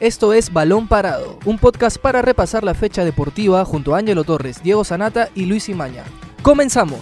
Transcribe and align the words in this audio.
Esto 0.00 0.32
es 0.32 0.52
Balón 0.52 0.86
Parado, 0.86 1.40
un 1.44 1.58
podcast 1.58 1.98
para 1.98 2.22
repasar 2.22 2.62
la 2.62 2.74
fecha 2.74 3.04
deportiva 3.04 3.64
junto 3.64 3.96
a 3.96 3.98
Ángelo 3.98 4.22
Torres, 4.22 4.62
Diego 4.62 4.84
Sanata 4.84 5.28
y 5.34 5.46
Luis 5.46 5.68
Imaña. 5.68 6.04
¡Comenzamos! 6.40 7.00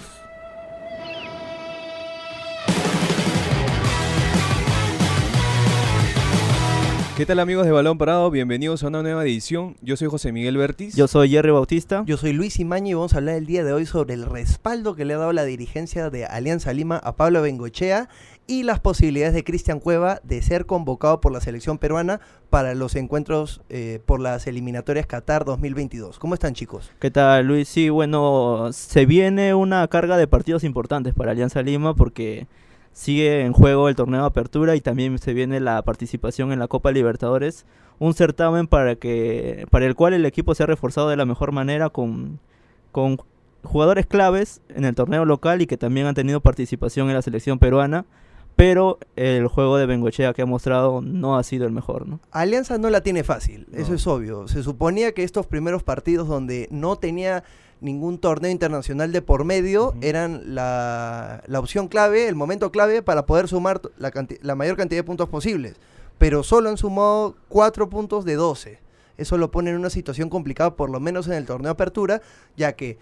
¿Qué 7.18 7.24
tal 7.24 7.40
amigos 7.40 7.64
de 7.64 7.72
Balón 7.72 7.96
Parado? 7.96 8.30
Bienvenidos 8.30 8.82
a 8.82 8.88
una 8.88 9.02
nueva 9.02 9.24
edición. 9.24 9.74
Yo 9.80 9.96
soy 9.96 10.08
José 10.08 10.32
Miguel 10.32 10.58
Bertis. 10.58 10.94
Yo 10.96 11.08
soy 11.08 11.30
Jerry 11.30 11.50
Bautista. 11.50 12.02
Yo 12.06 12.18
soy 12.18 12.34
Luis 12.34 12.60
Imaña 12.60 12.90
y 12.90 12.94
vamos 12.94 13.14
a 13.14 13.16
hablar 13.16 13.36
el 13.36 13.46
día 13.46 13.64
de 13.64 13.72
hoy 13.72 13.86
sobre 13.86 14.12
el 14.12 14.26
respaldo 14.26 14.94
que 14.94 15.06
le 15.06 15.14
ha 15.14 15.18
dado 15.18 15.32
la 15.32 15.44
dirigencia 15.44 16.10
de 16.10 16.26
Alianza 16.26 16.74
Lima 16.74 16.98
a 16.98 17.16
Pablo 17.16 17.40
Bengochea 17.40 18.10
y 18.46 18.62
las 18.62 18.80
posibilidades 18.80 19.34
de 19.34 19.44
Cristian 19.44 19.80
Cueva 19.80 20.20
de 20.22 20.40
ser 20.42 20.66
convocado 20.66 21.20
por 21.20 21.32
la 21.32 21.40
selección 21.40 21.78
peruana 21.78 22.20
para 22.50 22.74
los 22.74 22.94
encuentros 22.94 23.60
eh, 23.68 24.00
por 24.06 24.20
las 24.20 24.46
eliminatorias 24.46 25.06
Qatar 25.06 25.44
2022. 25.44 26.18
¿Cómo 26.18 26.34
están 26.34 26.54
chicos? 26.54 26.90
¿Qué 27.00 27.10
tal 27.10 27.46
Luis? 27.46 27.68
Sí, 27.68 27.88
bueno, 27.88 28.68
se 28.72 29.06
viene 29.06 29.54
una 29.54 29.86
carga 29.88 30.16
de 30.16 30.28
partidos 30.28 30.64
importantes 30.64 31.14
para 31.14 31.32
Alianza 31.32 31.62
Lima 31.62 31.94
porque 31.94 32.46
sigue 32.92 33.42
en 33.42 33.52
juego 33.52 33.88
el 33.88 33.96
torneo 33.96 34.20
de 34.20 34.26
apertura 34.26 34.76
y 34.76 34.80
también 34.80 35.18
se 35.18 35.34
viene 35.34 35.60
la 35.60 35.82
participación 35.82 36.52
en 36.52 36.58
la 36.58 36.68
Copa 36.68 36.92
Libertadores, 36.92 37.66
un 37.98 38.14
certamen 38.14 38.66
para 38.68 38.96
que 38.96 39.66
para 39.70 39.86
el 39.86 39.94
cual 39.94 40.14
el 40.14 40.24
equipo 40.24 40.54
se 40.54 40.62
ha 40.62 40.66
reforzado 40.66 41.08
de 41.08 41.16
la 41.16 41.26
mejor 41.26 41.52
manera 41.52 41.90
con, 41.90 42.38
con 42.92 43.18
jugadores 43.62 44.06
claves 44.06 44.62
en 44.68 44.84
el 44.84 44.94
torneo 44.94 45.24
local 45.24 45.60
y 45.60 45.66
que 45.66 45.76
también 45.76 46.06
han 46.06 46.14
tenido 46.14 46.40
participación 46.40 47.08
en 47.08 47.14
la 47.14 47.22
selección 47.22 47.58
peruana, 47.58 48.06
pero 48.56 48.98
el 49.16 49.46
juego 49.48 49.76
de 49.76 49.86
Bengochea 49.86 50.32
que 50.32 50.42
ha 50.42 50.46
mostrado 50.46 51.02
no 51.02 51.36
ha 51.36 51.42
sido 51.42 51.66
el 51.66 51.72
mejor, 51.72 52.08
¿no? 52.08 52.20
Alianza 52.30 52.78
no 52.78 52.88
la 52.88 53.02
tiene 53.02 53.22
fácil, 53.22 53.66
eso 53.72 53.94
es 53.94 54.06
obvio. 54.06 54.48
Se 54.48 54.62
suponía 54.62 55.12
que 55.12 55.22
estos 55.22 55.46
primeros 55.46 55.82
partidos 55.82 56.26
donde 56.26 56.66
no 56.70 56.96
tenía 56.96 57.44
ningún 57.82 58.18
torneo 58.18 58.50
internacional 58.50 59.12
de 59.12 59.20
por 59.20 59.44
medio 59.44 59.94
eran 60.00 60.54
la, 60.54 61.42
la 61.46 61.60
opción 61.60 61.88
clave, 61.88 62.28
el 62.28 62.34
momento 62.34 62.72
clave 62.72 63.02
para 63.02 63.26
poder 63.26 63.48
sumar 63.48 63.82
la, 63.98 64.10
la 64.40 64.54
mayor 64.54 64.76
cantidad 64.76 65.00
de 65.00 65.04
puntos 65.04 65.28
posibles. 65.28 65.76
Pero 66.16 66.42
solo 66.42 66.70
han 66.70 66.78
sumado 66.78 67.36
4 67.48 67.90
puntos 67.90 68.24
de 68.24 68.36
12. 68.36 68.78
Eso 69.18 69.36
lo 69.36 69.50
pone 69.50 69.70
en 69.70 69.76
una 69.76 69.90
situación 69.90 70.30
complicada, 70.30 70.76
por 70.76 70.88
lo 70.88 70.98
menos 70.98 71.26
en 71.26 71.34
el 71.34 71.44
torneo 71.44 71.72
Apertura, 71.72 72.22
ya 72.56 72.72
que 72.72 72.98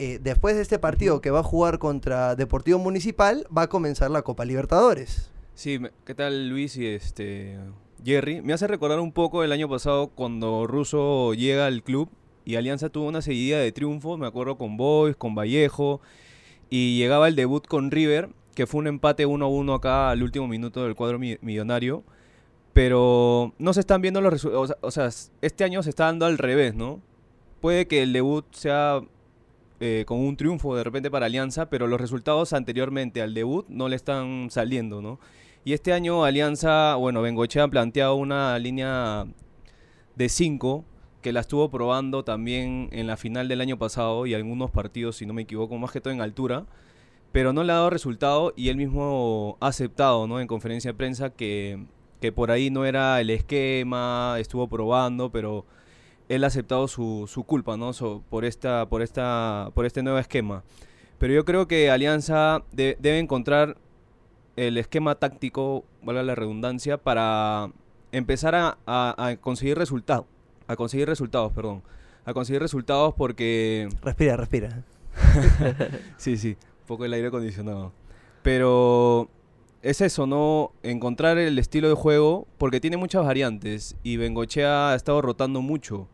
eh, 0.00 0.18
después 0.20 0.56
de 0.56 0.62
este 0.62 0.78
partido 0.78 1.20
que 1.20 1.30
va 1.30 1.40
a 1.40 1.44
jugar 1.44 1.78
contra 1.78 2.34
Deportivo 2.34 2.78
Municipal, 2.78 3.46
va 3.56 3.62
a 3.62 3.68
comenzar 3.68 4.10
la 4.10 4.22
Copa 4.22 4.44
Libertadores. 4.44 5.30
Sí, 5.54 5.78
¿qué 6.06 6.14
tal 6.14 6.48
Luis 6.48 6.76
y 6.76 6.86
este 6.86 7.58
Jerry? 8.04 8.40
Me 8.40 8.52
hace 8.54 8.66
recordar 8.66 8.98
un 8.98 9.12
poco 9.12 9.44
el 9.44 9.52
año 9.52 9.68
pasado 9.68 10.08
cuando 10.08 10.66
Russo 10.66 11.34
llega 11.34 11.66
al 11.66 11.82
club 11.82 12.08
y 12.46 12.56
Alianza 12.56 12.88
tuvo 12.88 13.06
una 13.06 13.20
seguidilla 13.20 13.58
de 13.58 13.70
triunfos, 13.72 14.18
me 14.18 14.26
acuerdo 14.26 14.56
con 14.56 14.76
Boys, 14.78 15.16
con 15.16 15.34
Vallejo 15.34 16.00
y 16.70 16.96
llegaba 16.98 17.28
el 17.28 17.36
debut 17.36 17.66
con 17.66 17.90
River, 17.90 18.30
que 18.54 18.66
fue 18.66 18.78
un 18.80 18.86
empate 18.86 19.26
1-1 19.26 19.76
acá 19.76 20.10
al 20.10 20.22
último 20.22 20.48
minuto 20.48 20.82
del 20.82 20.94
cuadro 20.94 21.18
mi- 21.18 21.36
millonario. 21.42 22.02
Pero 22.72 23.52
no 23.58 23.72
se 23.74 23.80
están 23.80 24.00
viendo 24.00 24.20
los 24.20 24.32
resultados, 24.32 24.74
o 24.80 24.90
sea, 24.92 25.10
este 25.42 25.64
año 25.64 25.82
se 25.82 25.90
está 25.90 26.04
dando 26.04 26.24
al 26.26 26.38
revés, 26.38 26.74
¿no? 26.74 27.00
Puede 27.60 27.86
que 27.88 28.02
el 28.02 28.12
debut 28.12 28.46
sea 28.54 29.00
eh, 29.80 30.04
con 30.06 30.18
un 30.18 30.36
triunfo 30.36 30.76
de 30.76 30.84
repente 30.84 31.10
para 31.10 31.26
Alianza, 31.26 31.70
pero 31.70 31.86
los 31.86 32.00
resultados 32.00 32.52
anteriormente 32.52 33.22
al 33.22 33.32
debut 33.32 33.66
no 33.68 33.88
le 33.88 33.96
están 33.96 34.48
saliendo, 34.50 35.00
¿no? 35.00 35.18
Y 35.64 35.72
este 35.72 35.92
año 35.92 36.24
Alianza, 36.24 36.96
bueno, 36.96 37.22
Bengochea 37.22 37.64
ha 37.64 37.68
planteado 37.68 38.14
una 38.14 38.58
línea 38.58 39.26
de 40.16 40.28
5 40.28 40.84
que 41.22 41.32
la 41.32 41.40
estuvo 41.40 41.70
probando 41.70 42.24
también 42.24 42.88
en 42.92 43.06
la 43.06 43.16
final 43.16 43.48
del 43.48 43.60
año 43.60 43.78
pasado 43.78 44.26
y 44.26 44.34
algunos 44.34 44.70
partidos, 44.70 45.16
si 45.16 45.26
no 45.26 45.32
me 45.34 45.42
equivoco, 45.42 45.76
más 45.78 45.92
que 45.92 46.00
todo 46.00 46.12
en 46.12 46.20
altura, 46.20 46.66
pero 47.32 47.52
no 47.52 47.62
le 47.62 47.72
ha 47.72 47.76
dado 47.76 47.90
resultado 47.90 48.52
y 48.56 48.68
él 48.68 48.76
mismo 48.76 49.56
ha 49.60 49.68
aceptado, 49.68 50.26
¿no? 50.26 50.40
En 50.40 50.46
conferencia 50.46 50.92
de 50.92 50.96
prensa 50.98 51.30
que, 51.30 51.86
que 52.20 52.32
por 52.32 52.50
ahí 52.50 52.70
no 52.70 52.84
era 52.84 53.20
el 53.20 53.30
esquema, 53.30 54.36
estuvo 54.38 54.68
probando, 54.68 55.30
pero 55.30 55.64
él 56.30 56.44
ha 56.44 56.46
aceptado 56.46 56.88
su, 56.88 57.26
su 57.28 57.44
culpa, 57.44 57.76
¿no? 57.76 57.92
So- 57.92 58.22
por, 58.30 58.44
esta, 58.46 58.86
por, 58.88 59.02
esta, 59.02 59.70
por 59.74 59.84
este 59.84 60.02
nuevo 60.02 60.18
esquema. 60.18 60.62
Pero 61.18 61.34
yo 61.34 61.44
creo 61.44 61.68
que 61.68 61.90
Alianza 61.90 62.62
de- 62.72 62.96
debe 63.00 63.18
encontrar 63.18 63.76
el 64.56 64.78
esquema 64.78 65.16
táctico, 65.16 65.84
valga 66.02 66.22
la 66.22 66.34
redundancia, 66.34 66.96
para 66.98 67.70
empezar 68.12 68.54
a, 68.54 68.78
a- 68.86 69.26
a 69.26 69.36
conseguir 69.36 69.76
resultados. 69.76 70.24
A 70.66 70.76
conseguir 70.76 71.08
resultados, 71.08 71.52
perdón. 71.52 71.82
A 72.24 72.32
conseguir 72.32 72.62
resultados 72.62 73.12
porque 73.14 73.88
Respira, 74.02 74.36
respira. 74.36 74.82
Sí, 76.16 76.36
sí, 76.36 76.50
un 76.82 76.86
poco 76.86 77.04
el 77.04 77.12
aire 77.12 77.28
acondicionado. 77.28 77.92
Pero 78.42 79.28
es 79.82 80.00
eso, 80.00 80.26
¿no? 80.26 80.72
Encontrar 80.82 81.38
el 81.38 81.58
estilo 81.58 81.88
de 81.88 81.94
juego, 81.94 82.46
porque 82.58 82.80
tiene 82.80 82.96
muchas 82.96 83.24
variantes 83.24 83.96
y 84.02 84.16
Bengochea 84.16 84.90
ha 84.90 84.94
estado 84.94 85.20
rotando 85.22 85.60
mucho 85.60 86.08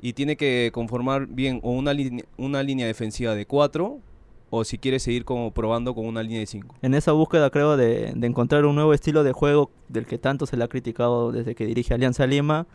y 0.00 0.12
tiene 0.12 0.36
que 0.36 0.70
conformar 0.72 1.26
bien 1.26 1.60
o 1.62 1.72
una, 1.72 1.92
una 2.36 2.62
línea 2.62 2.86
defensiva 2.86 3.34
de 3.34 3.46
4 3.46 3.98
o 4.50 4.64
si 4.64 4.78
quiere 4.78 4.98
seguir 4.98 5.24
como 5.24 5.50
probando 5.50 5.94
con 5.94 6.06
una 6.06 6.22
línea 6.22 6.40
de 6.40 6.46
5. 6.46 6.76
En 6.82 6.94
esa 6.94 7.12
búsqueda 7.12 7.50
creo 7.50 7.76
de, 7.76 8.12
de 8.14 8.26
encontrar 8.26 8.64
un 8.64 8.74
nuevo 8.74 8.94
estilo 8.94 9.22
de 9.24 9.32
juego 9.32 9.70
del 9.88 10.06
que 10.06 10.18
tanto 10.18 10.46
se 10.46 10.56
le 10.56 10.64
ha 10.64 10.68
criticado 10.68 11.32
desde 11.32 11.54
que 11.54 11.66
dirige 11.66 11.94
Alianza 11.94 12.26
Lima, 12.26 12.66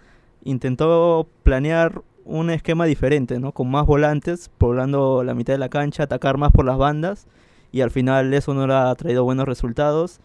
intentó 0.43 1.27
planear 1.43 2.03
un 2.25 2.49
esquema 2.49 2.85
diferente, 2.85 3.39
¿no? 3.39 3.51
Con 3.51 3.69
más 3.69 3.85
volantes, 3.85 4.49
poblando 4.57 5.23
la 5.23 5.33
mitad 5.33 5.53
de 5.53 5.59
la 5.59 5.69
cancha, 5.69 6.03
atacar 6.03 6.37
más 6.37 6.51
por 6.51 6.65
las 6.65 6.77
bandas 6.77 7.27
y 7.71 7.81
al 7.81 7.91
final 7.91 8.33
eso 8.33 8.53
no 8.53 8.67
le 8.67 8.73
ha 8.73 8.93
traído 8.95 9.23
buenos 9.23 9.45
resultados. 9.45 10.21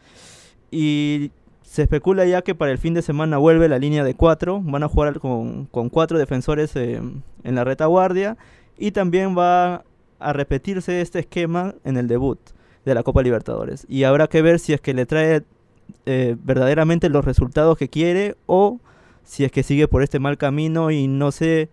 Y 0.71 1.31
se 1.69 1.83
especula 1.83 2.25
ya 2.25 2.41
que 2.41 2.55
para 2.55 2.73
el 2.73 2.79
fin 2.79 2.95
de 2.95 3.03
semana 3.03 3.37
vuelve 3.37 3.69
la 3.69 3.79
línea 3.79 4.03
de 4.03 4.15
cuatro, 4.15 4.63
van 4.63 4.83
a 4.85 4.89
jugar 4.89 5.21
con, 5.21 5.67
con 5.67 5.91
cuatro 5.91 6.19
defensores 6.19 6.75
eh, 6.77 6.99
en 7.45 7.55
la 7.55 7.63
retaguardia 7.63 8.39
y 8.79 8.93
también 8.93 9.37
va 9.37 9.85
a 10.19 10.33
repetirse 10.33 11.03
este 11.03 11.19
esquema 11.19 11.75
en 11.85 11.99
el 11.99 12.09
debut 12.09 12.39
de 12.87 12.95
la 12.95 13.03
Copa 13.03 13.23
Libertadores. 13.23 13.85
Y 13.87 14.05
habrá 14.05 14.29
que 14.29 14.41
ver 14.41 14.61
si 14.61 14.73
es 14.73 14.81
que 14.81 14.95
le 14.95 15.05
trae 15.05 15.43
eh, 16.07 16.37
verdaderamente 16.43 17.11
los 17.11 17.27
resultados 17.27 17.77
que 17.77 17.91
quiere 17.91 18.35
o 18.47 18.81
si 19.23 19.45
es 19.45 19.53
que 19.53 19.63
sigue 19.63 19.89
por 19.89 20.03
este 20.03 20.19
mal 20.19 20.39
camino 20.39 20.91
y 20.91 21.07
no 21.07 21.33
sé 21.33 21.69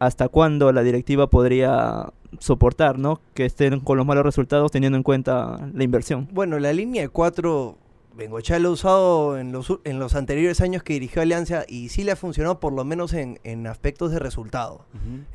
hasta 0.00 0.26
cuándo 0.26 0.72
la 0.72 0.82
directiva 0.82 1.28
podría 1.28 2.12
soportar, 2.40 2.98
¿no? 2.98 3.20
Que 3.32 3.44
estén 3.44 3.78
con 3.78 3.96
los 3.96 4.06
malos 4.06 4.24
resultados 4.24 4.72
teniendo 4.72 4.96
en 4.96 5.04
cuenta 5.04 5.70
la 5.72 5.84
inversión. 5.84 6.26
Bueno, 6.32 6.58
la 6.58 6.72
línea 6.72 7.02
de 7.02 7.08
4, 7.10 7.78
Bengochea 8.16 8.58
lo 8.58 8.70
ha 8.70 8.72
usado 8.72 9.38
en 9.38 9.52
los, 9.52 9.72
en 9.84 9.98
los 9.98 10.14
anteriores 10.14 10.60
años 10.60 10.82
que 10.82 10.94
dirigió 10.94 11.20
Alianza 11.20 11.64
y 11.68 11.90
sí 11.90 12.02
le 12.02 12.12
ha 12.12 12.16
funcionado 12.16 12.60
por 12.60 12.72
lo 12.72 12.82
menos 12.84 13.12
en, 13.12 13.38
en 13.44 13.66
aspectos 13.66 14.10
de 14.10 14.18
resultado. 14.18 14.86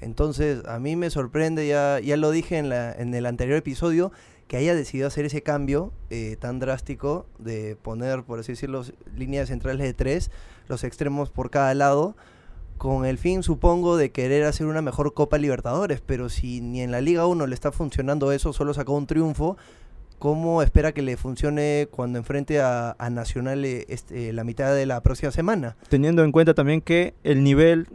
Entonces, 0.02 0.66
a 0.66 0.80
mí 0.80 0.96
me 0.96 1.10
sorprende, 1.10 1.68
ya, 1.68 2.00
ya 2.00 2.18
lo 2.18 2.32
dije 2.32 2.58
en, 2.58 2.70
la, 2.70 2.92
en 2.92 3.14
el 3.14 3.26
anterior 3.28 3.58
episodio, 3.58 4.12
que 4.48 4.58
haya 4.58 4.76
decidido 4.76 5.08
hacer 5.08 5.26
ese 5.26 5.44
cambio 5.44 5.94
eh, 6.10 6.36
tan 6.40 6.60
drástico 6.60 7.26
de 7.38 7.78
poner, 7.82 8.24
por 8.24 8.40
así 8.40 8.54
decirlo, 8.54 8.84
líneas 9.16 9.48
centrales 9.50 9.86
de 9.86 9.94
tres, 9.94 10.32
los 10.68 10.84
extremos 10.84 11.30
por 11.30 11.52
cada 11.52 11.74
lado, 11.74 12.16
con 12.78 13.06
el 13.06 13.20
fin, 13.20 13.44
supongo, 13.44 13.96
de 13.96 14.12
querer 14.12 14.44
hacer 14.44 14.66
una 14.66 14.82
mejor 14.82 15.14
Copa 15.14 15.38
Libertadores. 15.38 16.02
Pero 16.02 16.30
si 16.30 16.62
ni 16.62 16.82
en 16.82 16.90
la 16.90 17.00
Liga 17.00 17.28
1 17.28 17.46
le 17.46 17.54
está 17.54 17.72
funcionando 17.72 18.32
eso, 18.32 18.54
solo 18.54 18.74
sacó 18.74 18.94
un 18.94 19.06
triunfo, 19.06 19.56
¿cómo 20.22 20.62
espera 20.62 20.92
que 20.92 21.02
le 21.02 21.18
funcione 21.18 21.88
cuando 21.90 22.20
enfrente 22.20 22.62
a, 22.62 22.96
a 23.00 23.10
Nacional 23.10 23.66
eh, 23.66 23.88
este, 23.90 24.32
la 24.34 24.44
mitad 24.44 24.72
de 24.76 24.86
la 24.86 25.02
próxima 25.02 25.32
semana? 25.32 25.76
Teniendo 25.90 26.24
en 26.24 26.32
cuenta 26.32 26.54
también 26.54 26.80
que 26.80 27.16
el 27.24 27.44
nivel, 27.44 27.88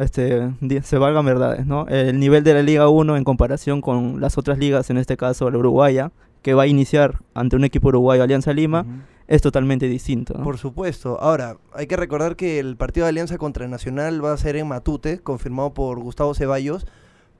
este, 0.00 0.50
se 0.82 0.96
valgan 0.96 1.26
verdades, 1.26 1.66
¿no? 1.66 1.86
El 1.86 2.18
nivel 2.18 2.44
de 2.44 2.54
la 2.54 2.62
Liga 2.62 2.88
1 2.88 3.18
en 3.18 3.24
comparación 3.24 3.82
con 3.82 4.22
las 4.22 4.38
otras 4.38 4.56
ligas, 4.56 4.88
en 4.88 4.96
este 4.96 5.18
caso 5.18 5.50
la 5.50 5.58
uruguaya, 5.58 6.12
que 6.40 6.54
va 6.54 6.62
a 6.62 6.66
iniciar 6.66 7.20
ante 7.34 7.56
un 7.56 7.64
equipo 7.64 7.88
uruguayo 7.88 8.22
Alianza 8.22 8.54
Lima, 8.54 8.86
es 9.28 9.42
totalmente 9.42 9.86
distinto. 9.86 10.32
¿no? 10.38 10.44
Por 10.44 10.56
supuesto. 10.56 11.20
Ahora, 11.20 11.58
hay 11.74 11.86
que 11.86 11.98
recordar 11.98 12.36
que 12.36 12.58
el 12.58 12.78
partido 12.78 13.04
de 13.04 13.10
alianza 13.10 13.36
contra 13.36 13.68
Nacional 13.68 14.24
va 14.24 14.32
a 14.32 14.36
ser 14.38 14.56
en 14.56 14.66
Matute, 14.66 15.18
confirmado 15.18 15.74
por 15.74 16.00
Gustavo 16.00 16.34
Ceballos. 16.34 16.86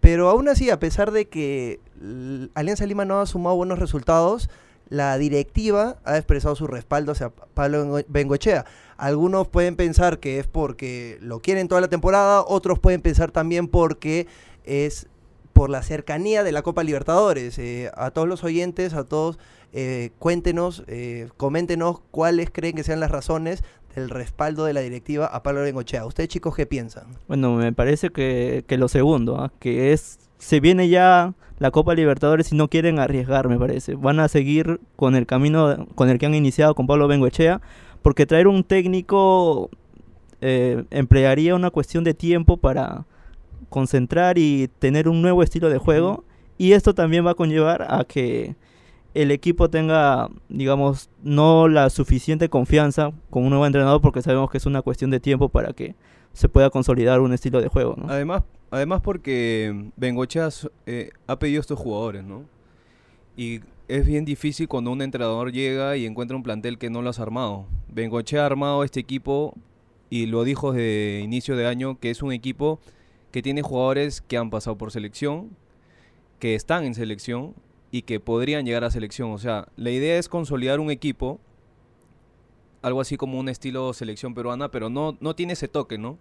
Pero 0.00 0.28
aún 0.28 0.50
así, 0.50 0.68
a 0.68 0.78
pesar 0.78 1.12
de 1.12 1.28
que 1.28 1.80
Alianza 2.54 2.86
Lima 2.86 3.04
no 3.04 3.20
ha 3.20 3.26
sumado 3.26 3.56
buenos 3.56 3.78
resultados, 3.78 4.50
la 4.88 5.16
directiva 5.18 5.96
ha 6.04 6.16
expresado 6.16 6.54
su 6.54 6.66
respaldo 6.66 7.12
hacia 7.12 7.30
Pablo 7.30 7.78
Bengo- 7.84 8.04
Bengochea. 8.08 8.64
Algunos 8.96 9.48
pueden 9.48 9.76
pensar 9.76 10.18
que 10.20 10.38
es 10.38 10.46
porque 10.46 11.18
lo 11.20 11.40
quieren 11.40 11.68
toda 11.68 11.80
la 11.80 11.88
temporada, 11.88 12.44
otros 12.46 12.78
pueden 12.78 13.00
pensar 13.00 13.30
también 13.30 13.66
porque 13.68 14.26
es 14.64 15.06
por 15.52 15.70
la 15.70 15.82
cercanía 15.82 16.42
de 16.42 16.52
la 16.52 16.62
Copa 16.62 16.82
Libertadores. 16.84 17.58
Eh, 17.58 17.90
a 17.96 18.10
todos 18.10 18.28
los 18.28 18.44
oyentes, 18.44 18.92
a 18.94 19.04
todos, 19.04 19.38
eh, 19.72 20.10
cuéntenos, 20.18 20.84
eh, 20.86 21.28
coméntenos 21.36 22.00
cuáles 22.10 22.50
creen 22.50 22.74
que 22.76 22.82
sean 22.84 23.00
las 23.00 23.10
razones 23.10 23.62
el 23.96 24.10
respaldo 24.10 24.64
de 24.64 24.72
la 24.72 24.80
directiva 24.80 25.26
a 25.26 25.42
Pablo 25.44 25.62
Bengochea. 25.62 26.04
¿Ustedes 26.06 26.28
chicos 26.28 26.56
qué 26.56 26.66
piensan? 26.66 27.04
Bueno, 27.28 27.54
me 27.54 27.72
parece 27.72 28.10
que, 28.10 28.64
que 28.66 28.76
lo 28.76 28.88
segundo, 28.88 29.38
¿ah? 29.40 29.52
que 29.60 29.92
es, 29.92 30.18
se 30.38 30.60
viene 30.60 30.88
ya 30.88 31.34
la 31.58 31.70
Copa 31.70 31.94
Libertadores 31.94 32.52
y 32.52 32.56
no 32.56 32.68
quieren 32.68 32.98
arriesgar, 32.98 33.48
me 33.48 33.58
parece. 33.58 33.94
Van 33.94 34.20
a 34.20 34.28
seguir 34.28 34.80
con 34.96 35.14
el 35.14 35.26
camino 35.26 35.86
con 35.94 36.10
el 36.10 36.18
que 36.18 36.26
han 36.26 36.34
iniciado 36.34 36.74
con 36.74 36.86
Pablo 36.86 37.08
Bengoechea, 37.08 37.60
porque 38.02 38.26
traer 38.26 38.48
un 38.48 38.64
técnico 38.64 39.70
eh, 40.40 40.84
emplearía 40.90 41.54
una 41.54 41.70
cuestión 41.70 42.04
de 42.04 42.14
tiempo 42.14 42.56
para 42.56 43.06
concentrar 43.68 44.36
y 44.38 44.68
tener 44.78 45.08
un 45.08 45.22
nuevo 45.22 45.42
estilo 45.42 45.70
de 45.70 45.78
juego. 45.78 46.24
Y 46.58 46.72
esto 46.72 46.94
también 46.94 47.26
va 47.26 47.32
a 47.32 47.34
conllevar 47.34 47.86
a 47.88 48.04
que 48.04 48.56
el 49.14 49.30
equipo 49.30 49.70
tenga, 49.70 50.28
digamos, 50.48 51.08
no 51.22 51.68
la 51.68 51.88
suficiente 51.88 52.48
confianza 52.48 53.12
con 53.30 53.44
un 53.44 53.50
nuevo 53.50 53.66
entrenador 53.66 54.00
porque 54.00 54.22
sabemos 54.22 54.50
que 54.50 54.58
es 54.58 54.66
una 54.66 54.82
cuestión 54.82 55.10
de 55.10 55.20
tiempo 55.20 55.48
para 55.48 55.72
que 55.72 55.94
se 56.32 56.48
pueda 56.48 56.70
consolidar 56.70 57.20
un 57.20 57.32
estilo 57.32 57.60
de 57.60 57.68
juego. 57.68 57.94
¿no? 57.96 58.06
Además, 58.08 58.42
además 58.74 59.02
porque 59.02 59.92
Bengochea 59.96 60.48
eh, 60.86 61.10
ha 61.28 61.38
pedido 61.38 61.60
estos 61.60 61.78
jugadores, 61.78 62.24
¿no? 62.24 62.44
Y 63.36 63.60
es 63.86 64.04
bien 64.04 64.24
difícil 64.24 64.66
cuando 64.66 64.90
un 64.90 65.00
entrenador 65.00 65.52
llega 65.52 65.96
y 65.96 66.06
encuentra 66.06 66.36
un 66.36 66.42
plantel 66.42 66.76
que 66.76 66.90
no 66.90 67.00
lo 67.00 67.10
has 67.10 67.20
armado. 67.20 67.66
Bengochea 67.88 68.42
ha 68.42 68.46
armado 68.46 68.82
este 68.82 68.98
equipo 68.98 69.54
y 70.10 70.26
lo 70.26 70.42
dijo 70.42 70.72
desde 70.72 71.20
inicio 71.20 71.56
de 71.56 71.68
año 71.68 72.00
que 72.00 72.10
es 72.10 72.20
un 72.20 72.32
equipo 72.32 72.80
que 73.30 73.42
tiene 73.42 73.62
jugadores 73.62 74.20
que 74.20 74.36
han 74.36 74.50
pasado 74.50 74.76
por 74.76 74.90
selección, 74.90 75.50
que 76.40 76.56
están 76.56 76.84
en 76.84 76.94
selección 76.94 77.54
y 77.92 78.02
que 78.02 78.18
podrían 78.18 78.66
llegar 78.66 78.82
a 78.82 78.90
selección. 78.90 79.30
O 79.30 79.38
sea, 79.38 79.68
la 79.76 79.90
idea 79.90 80.18
es 80.18 80.28
consolidar 80.28 80.80
un 80.80 80.90
equipo, 80.90 81.38
algo 82.82 83.00
así 83.00 83.16
como 83.16 83.38
un 83.38 83.48
estilo 83.48 83.92
selección 83.92 84.34
peruana, 84.34 84.72
pero 84.72 84.90
no, 84.90 85.16
no 85.20 85.36
tiene 85.36 85.52
ese 85.52 85.68
toque, 85.68 85.96
¿no? 85.96 86.18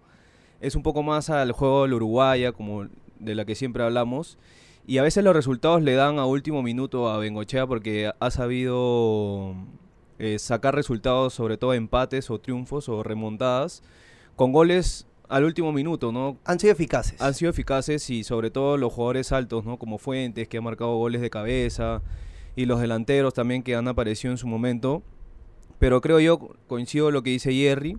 Es 0.64 0.76
un 0.76 0.82
poco 0.82 1.02
más 1.02 1.28
al 1.28 1.52
juego 1.52 1.82
del 1.82 1.92
Uruguaya, 1.92 2.52
como 2.52 2.86
de 3.18 3.34
la 3.34 3.44
que 3.44 3.54
siempre 3.54 3.84
hablamos. 3.84 4.38
Y 4.86 4.96
a 4.96 5.02
veces 5.02 5.22
los 5.22 5.36
resultados 5.36 5.82
le 5.82 5.92
dan 5.92 6.18
a 6.18 6.24
último 6.24 6.62
minuto 6.62 7.10
a 7.10 7.18
Bengochea 7.18 7.66
porque 7.66 8.10
ha 8.18 8.30
sabido 8.30 9.54
eh, 10.18 10.38
sacar 10.38 10.74
resultados, 10.74 11.34
sobre 11.34 11.58
todo 11.58 11.74
empates 11.74 12.30
o 12.30 12.40
triunfos 12.40 12.88
o 12.88 13.02
remontadas, 13.02 13.82
con 14.36 14.52
goles 14.52 15.06
al 15.28 15.44
último 15.44 15.70
minuto, 15.70 16.12
¿no? 16.12 16.38
Han 16.46 16.58
sido 16.58 16.72
eficaces. 16.72 17.20
Han 17.20 17.34
sido 17.34 17.50
eficaces 17.50 18.08
y 18.08 18.24
sobre 18.24 18.50
todo 18.50 18.78
los 18.78 18.90
jugadores 18.90 19.32
altos, 19.32 19.66
¿no? 19.66 19.78
Como 19.78 19.98
Fuentes, 19.98 20.48
que 20.48 20.56
ha 20.56 20.62
marcado 20.62 20.96
goles 20.96 21.20
de 21.20 21.28
cabeza, 21.28 22.00
y 22.56 22.64
los 22.64 22.80
delanteros 22.80 23.34
también 23.34 23.62
que 23.62 23.74
han 23.74 23.86
aparecido 23.86 24.32
en 24.32 24.38
su 24.38 24.46
momento. 24.46 25.02
Pero 25.78 26.00
creo 26.00 26.20
yo, 26.20 26.38
coincido 26.68 27.10
lo 27.10 27.22
que 27.22 27.30
dice 27.30 27.52
Jerry, 27.52 27.98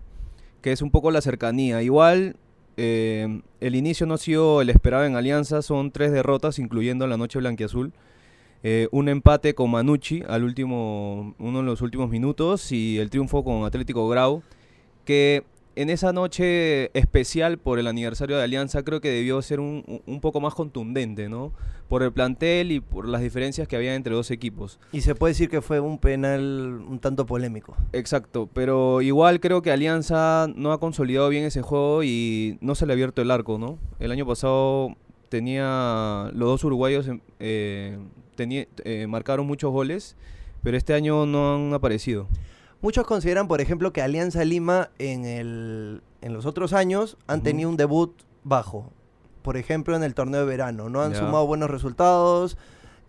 que 0.64 0.72
es 0.72 0.82
un 0.82 0.90
poco 0.90 1.12
la 1.12 1.22
cercanía. 1.22 1.84
Igual, 1.84 2.38
eh, 2.78 3.42
el 3.62 3.76
inicio 3.76 4.06
no 4.06 4.16
ha 4.16 4.18
sido 4.18 4.62
el 4.62 4.70
esperado 4.70 5.06
en 5.06 5.16
Alianza, 5.16 5.62
son 5.62 5.92
tres 5.92 6.12
derrotas, 6.12 6.60
incluyendo 6.60 7.08
la 7.08 7.18
noche 7.18 7.40
blanquiazul. 7.40 7.94
Eh, 8.64 8.88
un 8.92 9.10
empate 9.10 9.54
con 9.54 9.70
Manucci 9.70 10.24
al 10.28 10.44
último, 10.44 11.36
uno 11.38 11.60
de 11.60 11.66
los 11.66 11.82
últimos 11.82 12.10
minutos 12.10 12.72
y 12.72 12.98
el 12.98 13.10
triunfo 13.10 13.44
con 13.44 13.64
Atlético 13.64 14.08
Grau, 14.10 14.42
que 15.06 15.44
en 15.76 15.90
esa 15.90 16.14
noche 16.14 16.98
especial 16.98 17.58
por 17.58 17.80
el 17.80 17.88
aniversario 17.88 18.38
de 18.38 18.44
Alianza 18.44 18.84
creo 18.84 19.02
que 19.02 19.10
debió 19.10 19.42
ser 19.42 19.60
un, 19.60 20.02
un, 20.06 20.22
poco 20.22 20.40
más 20.40 20.54
contundente, 20.54 21.30
¿no? 21.30 21.52
Por 21.90 22.02
el 22.04 22.12
plantel 22.12 22.72
y 22.72 22.80
por 22.80 23.08
las 23.08 23.22
diferencias 23.22 23.68
que 23.68 23.76
había 23.76 23.96
entre 23.96 24.14
dos 24.14 24.32
equipos. 24.32 24.80
Y 24.92 25.02
se 25.02 25.16
puede 25.16 25.32
decir 25.32 25.50
que 25.50 25.62
fue 25.62 25.80
un 25.80 26.00
penal 26.00 26.82
un 26.88 27.00
tanto 27.00 27.26
polémico. 27.26 27.76
Exacto, 27.94 28.50
pero 28.54 29.02
igual 29.02 29.40
creo 29.40 29.62
que 29.62 29.72
Alianza 29.72 30.48
no 30.56 30.72
ha 30.72 30.80
consolidado 30.80 31.30
bien 31.30 31.44
ese 31.44 31.62
juego 31.62 32.04
y 32.04 32.58
no 32.62 32.76
se 32.76 32.86
le 32.86 32.94
ha 32.94 32.96
abierto 32.96 33.22
el 33.22 33.32
arco, 33.32 33.58
¿no? 33.58 33.78
El 34.00 34.12
año 34.12 34.26
pasado 34.26 34.96
tenía 35.30 36.32
los 36.34 36.48
dos 36.48 36.64
uruguayos 36.64 37.10
eh, 37.40 37.98
tenía, 38.36 38.68
eh, 38.84 39.08
marcaron 39.08 39.46
muchos 39.48 39.72
goles, 39.72 40.16
pero 40.64 40.78
este 40.78 40.94
año 40.94 41.26
no 41.26 41.56
han 41.56 41.74
aparecido. 41.74 42.28
Muchos 42.86 43.08
consideran, 43.08 43.48
por 43.48 43.62
ejemplo, 43.62 43.92
que 43.92 44.04
Alianza 44.04 44.46
Lima 44.46 44.92
en, 45.00 45.26
el, 45.26 46.04
en 46.22 46.34
los 46.34 46.46
otros 46.46 46.72
años 46.72 47.18
han 47.26 47.42
tenido 47.42 47.68
un 47.68 47.78
debut 47.78 48.16
bajo. 48.44 48.92
Por 49.42 49.58
ejemplo, 49.58 49.96
en 49.96 50.04
el 50.04 50.14
torneo 50.14 50.42
de 50.42 50.46
verano. 50.46 50.88
No 50.88 51.02
han 51.02 51.16
sumado 51.16 51.48
buenos 51.48 51.72
resultados, 51.72 52.60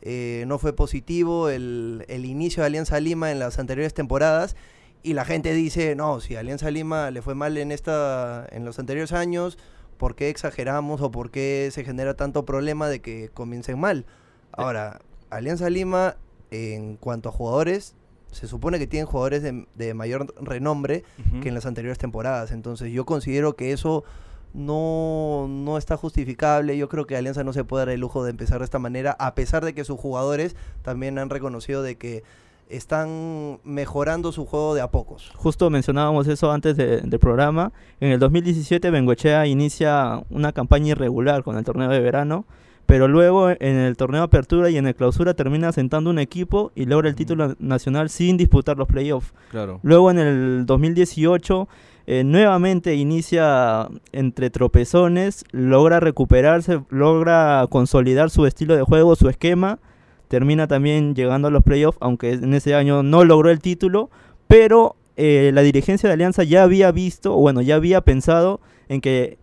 eh, 0.01 0.45
no 0.47 0.59
fue 0.59 0.73
positivo 0.73 1.51
el, 1.51 2.07
el, 2.09 2.25
inicio 2.25 2.63
de 2.63 2.69
Alianza 2.69 2.99
Lima 3.01 3.31
en 3.31 3.39
las 3.39 3.59
anteriores 3.59 3.93
temporadas. 3.93 4.57
Y 5.03 5.13
la 5.13 5.27
gente 5.27 5.53
dice, 5.53 5.95
no, 5.95 6.21
si 6.21 6.37
Alianza 6.37 6.71
Lima 6.71 7.11
le 7.11 7.21
fue 7.21 7.35
mal 7.35 7.59
en, 7.59 7.71
esta, 7.71 8.47
en 8.53 8.65
los 8.65 8.79
anteriores 8.79 9.13
años, 9.13 9.59
¿por 9.99 10.15
qué 10.15 10.31
exageramos 10.31 11.03
o 11.03 11.11
por 11.11 11.31
qué 11.31 11.69
se 11.71 11.85
genera 11.85 12.15
tanto 12.15 12.47
problema 12.47 12.89
de 12.89 13.01
que 13.03 13.29
comiencen 13.29 13.79
mal? 13.79 14.07
Ahora, 14.53 15.03
Alianza 15.29 15.69
Lima, 15.69 16.17
en 16.51 16.97
cuanto 16.97 17.29
a 17.29 17.33
jugadores, 17.33 17.95
se 18.37 18.47
supone 18.47 18.79
que 18.79 18.87
tienen 18.87 19.07
jugadores 19.07 19.43
de, 19.43 19.95
mayor 19.95 20.35
renombre 20.41 21.05
que 21.43 21.49
en 21.49 21.55
las 21.55 21.67
anteriores 21.67 21.99
temporadas. 21.99 22.53
Entonces 22.53 22.93
yo 22.93 23.07
considero 23.07 23.57
que 23.57 23.73
eso 23.73 24.05
no, 24.53 25.47
no 25.49 25.79
está 25.79 25.97
justificable. 25.97 26.77
Yo 26.77 26.89
creo 26.89 27.07
que 27.07 27.17
Alianza 27.17 27.45
no 27.45 27.53
se 27.53 27.65
puede 27.65 27.87
dar 27.87 27.95
el 27.95 28.01
lujo 28.01 28.25
de 28.25 28.31
empezar 28.31 28.59
de 28.59 28.65
esta 28.65 28.79
manera, 28.79 29.17
a 29.19 29.35
pesar 29.35 29.65
de 29.65 29.75
que 29.75 29.85
sus 29.85 29.99
jugadores 29.99 30.55
también 30.83 31.19
han 31.19 31.31
reconocido 31.31 31.83
de 31.83 31.97
que 31.97 32.25
están 32.69 33.61
mejorando 33.65 34.33
su 34.33 34.45
juego 34.45 34.75
de 34.75 34.81
a 34.81 34.91
pocos. 34.91 35.31
Justo 35.37 35.71
mencionábamos 35.71 36.27
eso 36.27 36.51
antes 36.51 36.77
del 36.77 37.19
programa. 37.19 37.73
En 38.01 38.11
el 38.11 38.19
2017 38.19 38.91
Bengochea 38.91 39.47
inicia 39.47 40.23
una 40.31 40.53
campaña 40.53 40.89
irregular 40.89 41.43
con 41.43 41.57
el 41.57 41.65
torneo 41.65 41.89
de 41.89 42.01
verano 42.01 42.45
pero 42.87 43.09
luego 43.09 43.51
en 43.51 43.77
el 43.77 43.97
torneo 43.97 44.21
de 44.23 44.27
apertura 44.27 44.71
y 44.71 44.79
en 44.79 44.87
el 44.87 44.95
clausura 44.95 45.35
termina 45.35 45.73
sentando 45.73 46.11
un 46.11 46.19
equipo 46.19 46.73
y 46.75 46.87
logra 46.87 47.09
el 47.09 47.17
título 47.17 47.55
nacional 47.59 48.09
sin 48.11 48.37
disputar 48.37 48.77
los 48.77 48.89
playoffs. 48.89 49.35
Claro. 49.51 49.81
Luego 49.83 50.11
en 50.11 50.19
el 50.19 50.67
2018 50.67 51.69
eh, 52.09 52.23
nuevamente 52.23 52.95
inicia 52.95 53.89
entre 54.13 54.49
tropezones, 54.51 55.45
logra 55.51 55.99
recuperarse, 55.99 56.81
logra 56.89 57.67
consolidar 57.69 58.31
su 58.31 58.47
estilo 58.47 58.77
de 58.77 58.83
juego, 58.83 59.17
su 59.17 59.29
esquema, 59.29 59.81
termina 60.29 60.69
también 60.69 61.17
llegando 61.17 61.49
a 61.49 61.51
los 61.51 61.65
playoffs, 61.65 61.99
aunque 62.01 62.33
en 62.33 62.55
ese 62.55 62.77
año 62.77 63.03
no 63.03 63.25
logró 63.25 63.51
el 63.51 63.61
título, 63.61 64.11
pero 64.47 64.95
eh, 65.17 65.51
la 65.53 65.63
dirigencia 65.63 66.09
de 66.09 66.13
Alianza 66.13 66.45
ya 66.45 66.63
había 66.63 66.93
visto, 66.93 67.37
o 67.37 67.41
bueno, 67.41 67.61
ya 67.61 67.75
había 67.75 68.01
pensado 68.03 68.61
en 68.89 69.01
que 69.01 69.39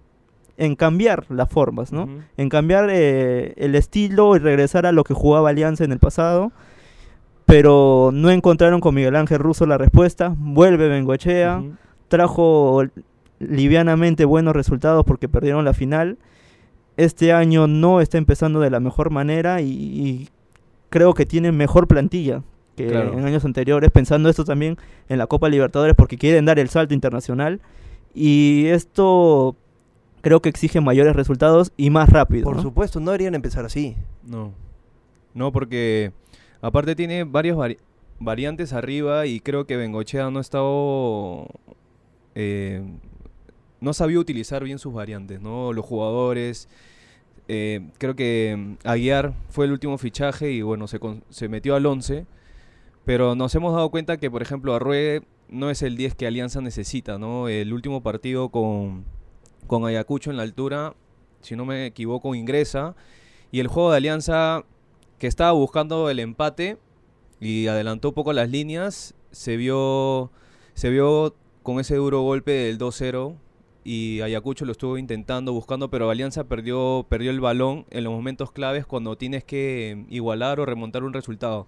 en 0.58 0.76
cambiar 0.76 1.26
las 1.30 1.50
formas, 1.50 1.92
¿no? 1.92 2.08
En 2.38 2.50
cambiar 2.50 2.90
eh, 2.92 3.54
el 3.58 3.76
estilo 3.76 4.36
y 4.36 4.40
regresar 4.40 4.86
a 4.86 4.92
lo 4.92 5.04
que 5.04 5.14
jugaba 5.14 5.50
Alianza 5.50 5.84
en 5.84 5.92
el 5.92 6.00
pasado. 6.00 6.52
Pero 7.46 8.12
no 8.14 8.30
encontraron 8.30 8.80
con 8.80 8.96
Miguel 8.96 9.16
Ángel 9.16 9.40
Russo 9.40 9.66
la 9.66 9.78
respuesta. 9.78 10.34
Vuelve 10.38 10.88
Bengochea. 10.88 11.64
Trajo 12.08 12.84
livianamente 13.40 14.26
buenos 14.26 14.56
resultados 14.56 15.04
porque 15.06 15.28
perdieron 15.28 15.66
la 15.66 15.74
final. 15.74 16.18
Este 16.96 17.34
año 17.34 17.68
no 17.68 18.02
está 18.02 18.18
empezando 18.18 18.60
de 18.60 18.70
la 18.70 18.80
mejor 18.80 19.10
manera 19.10 19.62
y, 19.62 20.30
creo 20.90 21.16
que 21.16 21.26
tiene 21.26 21.52
mejor 21.52 21.88
plantilla 21.88 22.44
que 22.76 22.88
en 22.88 23.26
años 23.26 23.46
anteriores, 23.46 23.90
pensando 23.90 24.30
esto 24.30 24.46
también 24.46 24.78
en 25.10 25.18
la 25.18 25.26
Copa 25.26 25.50
Libertadores 25.50 25.96
porque 25.96 26.18
quieren 26.18 26.46
dar 26.46 26.60
el 26.60 26.70
salto 26.70 26.94
internacional. 26.94 27.62
Y 28.14 28.68
esto 28.68 29.56
creo 30.24 30.42
que 30.42 30.48
exige 30.48 30.80
mayores 30.80 31.16
resultados 31.16 31.74
y 31.76 31.90
más 31.90 32.10
rápido. 32.10 32.46
Por 32.46 32.62
supuesto, 32.62 33.00
no 33.02 33.12
deberían 33.12 33.36
empezar 33.36 33.66
así. 33.66 33.98
No. 34.24 34.54
No, 35.34 35.52
porque 35.52 36.14
aparte 36.62 36.96
tiene 36.96 37.26
varias 37.26 37.58
variantes 38.20 38.72
arriba 38.72 39.26
y 39.26 39.42
creo 39.42 39.68
que 39.68 39.76
Bengochea 39.76 40.32
no 40.32 40.40
ha 40.40 40.42
estado. 40.42 41.48
Eh, 42.36 42.82
no 43.82 43.94
sabía 43.94 44.18
utilizar 44.18 44.64
bien 44.64 44.80
sus 44.80 44.94
variantes, 44.94 45.42
¿no? 45.42 45.74
Los 45.74 45.86
jugadores. 45.86 46.70
Eh, 47.50 47.82
creo 47.98 48.16
que 48.16 48.56
mm, 48.58 48.88
Aguiar 48.88 49.34
fue 49.50 49.66
el 49.66 49.74
último 49.74 49.98
fichaje 49.98 50.52
y 50.52 50.62
bueno, 50.62 50.88
se, 50.88 51.00
se 51.32 51.50
metió 51.50 51.76
al 51.76 51.86
11. 51.86 52.26
Pero 53.04 53.36
nos 53.36 53.54
hemos 53.56 53.74
dado 53.74 53.90
cuenta 53.92 54.16
que, 54.16 54.32
por 54.32 54.42
ejemplo, 54.42 54.74
Arrué 54.74 55.24
no 55.50 55.70
es 55.70 55.82
el 55.82 55.98
10 55.98 56.16
que 56.16 56.28
Alianza 56.28 56.62
necesita, 56.62 57.18
¿no? 57.18 57.50
El 57.50 57.74
último 57.74 58.02
partido 58.02 58.48
con, 58.48 59.04
con 59.68 59.86
Ayacucho 59.86 60.32
en 60.32 60.38
la 60.38 60.44
altura, 60.44 60.96
si 61.42 61.56
no 61.56 61.66
me 61.66 61.86
equivoco, 61.86 62.36
ingresa. 62.36 62.96
Y 63.52 63.60
el 63.60 63.68
juego 63.68 63.92
de 63.92 63.98
Alianza, 63.98 64.64
que 65.20 65.28
estaba 65.28 65.52
buscando 65.52 66.10
el 66.10 66.20
empate 66.20 66.78
y 67.40 67.68
adelantó 67.68 68.10
un 68.10 68.14
poco 68.16 68.34
las 68.34 68.50
líneas, 68.50 69.14
se 69.32 69.58
vio, 69.58 70.32
se 70.74 70.90
vio 70.90 71.36
con 71.62 71.80
ese 71.80 71.96
duro 71.96 72.22
golpe 72.22 72.52
del 72.52 72.78
2-0 72.78 73.36
y 73.84 74.22
Ayacucho 74.22 74.66
lo 74.66 74.72
estuvo 74.72 74.98
intentando, 74.98 75.54
buscando, 75.54 75.90
pero 75.90 76.10
Alianza 76.10 76.46
perdió, 76.46 77.06
perdió 77.10 77.32
el 77.32 77.42
balón 77.42 77.86
en 77.90 78.06
los 78.06 78.14
momentos 78.14 78.52
claves 78.52 78.86
cuando 78.86 79.18
tienes 79.18 79.44
que 79.44 80.06
igualar 80.10 80.60
o 80.60 80.66
remontar 80.66 81.04
un 81.04 81.14
resultado. 81.14 81.68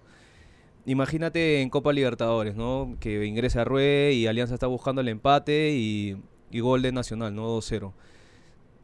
imagínate 0.86 1.62
en 1.62 1.70
Copa 1.70 1.92
Libertadores, 1.92 2.56
¿no? 2.56 2.96
Que 3.00 3.26
ingresa 3.26 3.64
Rue 3.64 4.12
y 4.14 4.26
Alianza 4.26 4.54
está 4.54 4.66
buscando 4.66 5.00
el 5.00 5.08
empate 5.08 5.72
y, 5.72 6.16
y 6.50 6.60
gol 6.60 6.82
de 6.82 6.92
Nacional, 6.92 7.34
¿no? 7.34 7.56
2-0. 7.58 7.92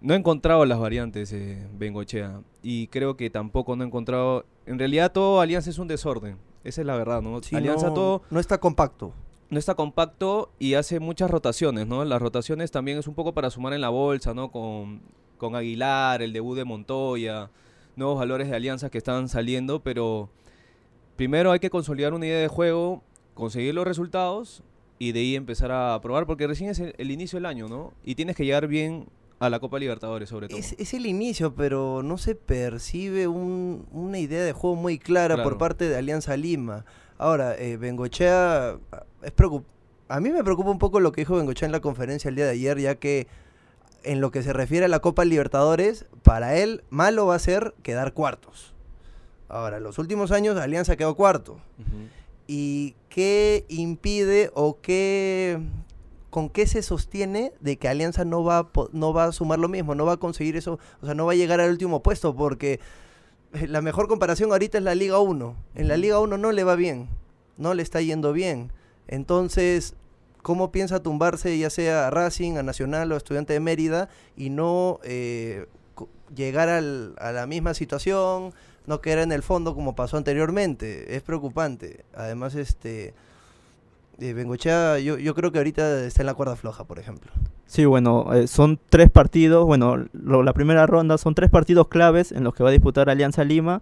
No 0.00 0.14
he 0.14 0.16
encontrado 0.16 0.64
las 0.64 0.80
variantes 0.80 1.32
eh, 1.32 1.64
Bengochea 1.78 2.40
y 2.62 2.88
creo 2.88 3.16
que 3.16 3.30
tampoco 3.30 3.76
no 3.76 3.84
he 3.84 3.86
encontrado... 3.86 4.44
En 4.66 4.78
realidad 4.78 5.12
todo 5.12 5.40
Alianza 5.40 5.70
es 5.70 5.78
un 5.78 5.88
desorden, 5.88 6.38
esa 6.64 6.80
es 6.80 6.86
la 6.86 6.96
verdad, 6.96 7.22
¿no? 7.22 7.42
Sí, 7.42 7.54
Alianza 7.54 7.88
no, 7.88 7.94
todo 7.94 8.22
no 8.30 8.40
está 8.40 8.58
compacto. 8.58 9.12
no 9.48 9.58
está 9.58 9.74
compacto 9.74 10.50
y 10.58 10.74
hace 10.74 10.98
muchas 10.98 11.30
rotaciones, 11.30 11.86
¿no? 11.86 12.04
Las 12.04 12.20
rotaciones 12.20 12.70
también 12.70 12.98
es 12.98 13.06
un 13.06 13.14
poco 13.14 13.32
para 13.32 13.50
sumar 13.50 13.74
en 13.74 13.80
la 13.80 13.90
bolsa, 13.90 14.34
¿no? 14.34 14.50
Con, 14.50 15.02
con 15.38 15.54
Aguilar, 15.54 16.22
el 16.22 16.32
debut 16.32 16.56
de 16.56 16.64
Montoya, 16.64 17.50
nuevos 17.94 18.18
valores 18.18 18.48
de 18.48 18.56
alianzas 18.56 18.90
que 18.90 18.98
están 18.98 19.28
saliendo, 19.28 19.80
pero 19.80 20.30
primero 21.16 21.52
hay 21.52 21.60
que 21.60 21.70
consolidar 21.70 22.12
una 22.12 22.26
idea 22.26 22.40
de 22.40 22.48
juego, 22.48 23.02
conseguir 23.34 23.74
los 23.74 23.84
resultados 23.84 24.62
y 25.02 25.12
de 25.12 25.18
ahí 25.20 25.34
empezar 25.36 25.72
a 25.72 25.98
probar, 26.00 26.26
porque 26.26 26.46
recién 26.46 26.70
es 26.70 26.78
el, 26.78 26.94
el 26.96 27.10
inicio 27.10 27.36
del 27.38 27.46
año, 27.46 27.66
¿no? 27.68 27.92
Y 28.04 28.14
tienes 28.14 28.36
que 28.36 28.44
llegar 28.44 28.68
bien 28.68 29.06
a 29.40 29.50
la 29.50 29.58
Copa 29.58 29.78
Libertadores, 29.80 30.28
sobre 30.28 30.46
todo. 30.46 30.58
Es, 30.58 30.74
es 30.78 30.94
el 30.94 31.06
inicio, 31.06 31.54
pero 31.56 32.02
no 32.04 32.18
se 32.18 32.34
percibe 32.36 33.26
un- 33.26 33.86
una 33.90 34.18
idea 34.20 34.44
de 34.44 34.52
juego 34.52 34.76
muy 34.76 34.98
clara 35.00 35.34
por 35.42 35.58
parte 35.58 35.88
de 35.88 35.96
Alianza 35.96 36.36
Lima. 36.36 36.84
Ahora, 37.18 37.56
eh, 37.56 37.76
Bengochea 37.78 38.78
ah, 38.92 39.04
es 39.22 39.34
preocup- 39.34 39.64
A 40.08 40.20
mí 40.20 40.30
me 40.30 40.44
preocupa 40.44 40.70
un 40.70 40.78
poco 40.78 41.00
lo 41.00 41.10
que 41.10 41.22
dijo 41.22 41.34
Bengochea 41.36 41.66
en 41.66 41.72
la 41.72 41.80
conferencia 41.80 42.28
el 42.28 42.36
día 42.36 42.44
de 42.44 42.52
ayer, 42.52 42.78
ya 42.78 42.94
que 42.94 43.26
en 44.04 44.20
lo 44.20 44.30
que 44.30 44.42
se 44.44 44.52
refiere 44.52 44.84
a 44.84 44.88
la 44.88 45.00
Copa 45.00 45.24
Libertadores, 45.24 46.06
para 46.22 46.56
él 46.56 46.84
malo 46.90 47.26
va 47.26 47.34
a 47.34 47.38
ser 47.40 47.74
quedar 47.82 48.12
cuartos. 48.12 48.72
Ahora, 49.48 49.80
los 49.80 49.98
últimos 49.98 50.30
años 50.30 50.56
Alianza 50.58 50.94
quedó 50.96 51.14
cuarto. 51.16 51.58
¿Y 52.46 52.94
qué 53.08 53.64
impide 53.68 54.50
o 54.54 54.80
qué 54.80 55.60
con 56.30 56.48
qué 56.48 56.66
se 56.66 56.80
sostiene 56.82 57.52
de 57.60 57.76
que 57.76 57.88
Alianza 57.88 58.24
no 58.24 58.42
va 58.42 58.70
no 58.92 59.12
va 59.12 59.24
a 59.24 59.32
sumar 59.32 59.58
lo 59.58 59.68
mismo, 59.68 59.94
no 59.94 60.06
va 60.06 60.14
a 60.14 60.16
conseguir 60.16 60.56
eso, 60.56 60.78
o 61.02 61.04
sea, 61.06 61.14
no 61.14 61.26
va 61.26 61.32
a 61.32 61.36
llegar 61.36 61.60
al 61.60 61.70
último 61.70 62.02
puesto 62.02 62.34
porque 62.34 62.80
eh, 63.52 63.66
la 63.68 63.82
mejor 63.82 64.08
comparación 64.08 64.50
ahorita 64.50 64.78
es 64.78 64.84
la 64.84 64.94
Liga 64.94 65.18
1. 65.18 65.54
En 65.74 65.88
la 65.88 65.96
Liga 65.98 66.18
1 66.20 66.38
no 66.38 66.52
le 66.52 66.64
va 66.64 66.74
bien, 66.74 67.08
no 67.58 67.74
le 67.74 67.82
está 67.82 68.00
yendo 68.00 68.32
bien. 68.32 68.72
Entonces, 69.08 69.94
¿cómo 70.40 70.72
piensa 70.72 71.02
tumbarse 71.02 71.56
ya 71.58 71.68
sea 71.68 72.06
a 72.06 72.10
Racing, 72.10 72.56
a 72.56 72.62
Nacional 72.62 73.12
o 73.12 73.14
a 73.14 73.18
Estudiante 73.18 73.52
de 73.52 73.60
Mérida 73.60 74.08
y 74.34 74.48
no 74.48 75.00
eh, 75.04 75.66
llegar 76.34 76.70
al- 76.70 77.14
a 77.18 77.30
la 77.32 77.46
misma 77.46 77.74
situación, 77.74 78.54
no 78.86 79.00
quedar 79.00 79.20
en 79.20 79.32
el 79.32 79.42
fondo 79.42 79.74
como 79.74 79.94
pasó 79.94 80.16
anteriormente? 80.16 81.16
Es 81.16 81.22
preocupante. 81.22 82.04
Además, 82.14 82.54
este... 82.54 83.14
eh, 84.18 84.32
Bengochea, 84.32 84.98
yo, 84.98 85.18
yo 85.18 85.34
creo 85.34 85.52
que 85.52 85.58
ahorita 85.58 86.04
está 86.04 86.22
en 86.22 86.26
la 86.26 86.34
cuerda 86.34 86.56
floja, 86.56 86.84
por 86.84 86.98
ejemplo. 86.98 87.30
Sí, 87.66 87.84
bueno, 87.86 88.32
eh, 88.34 88.46
son 88.46 88.78
tres 88.90 89.10
partidos, 89.10 89.64
bueno, 89.64 90.04
la 90.12 90.52
primera 90.52 90.86
ronda 90.86 91.16
son 91.16 91.34
tres 91.34 91.48
partidos 91.48 91.88
claves 91.88 92.30
en 92.30 92.44
los 92.44 92.54
que 92.54 92.62
va 92.62 92.68
a 92.68 92.72
disputar 92.72 93.08
Alianza 93.08 93.44
Lima. 93.44 93.80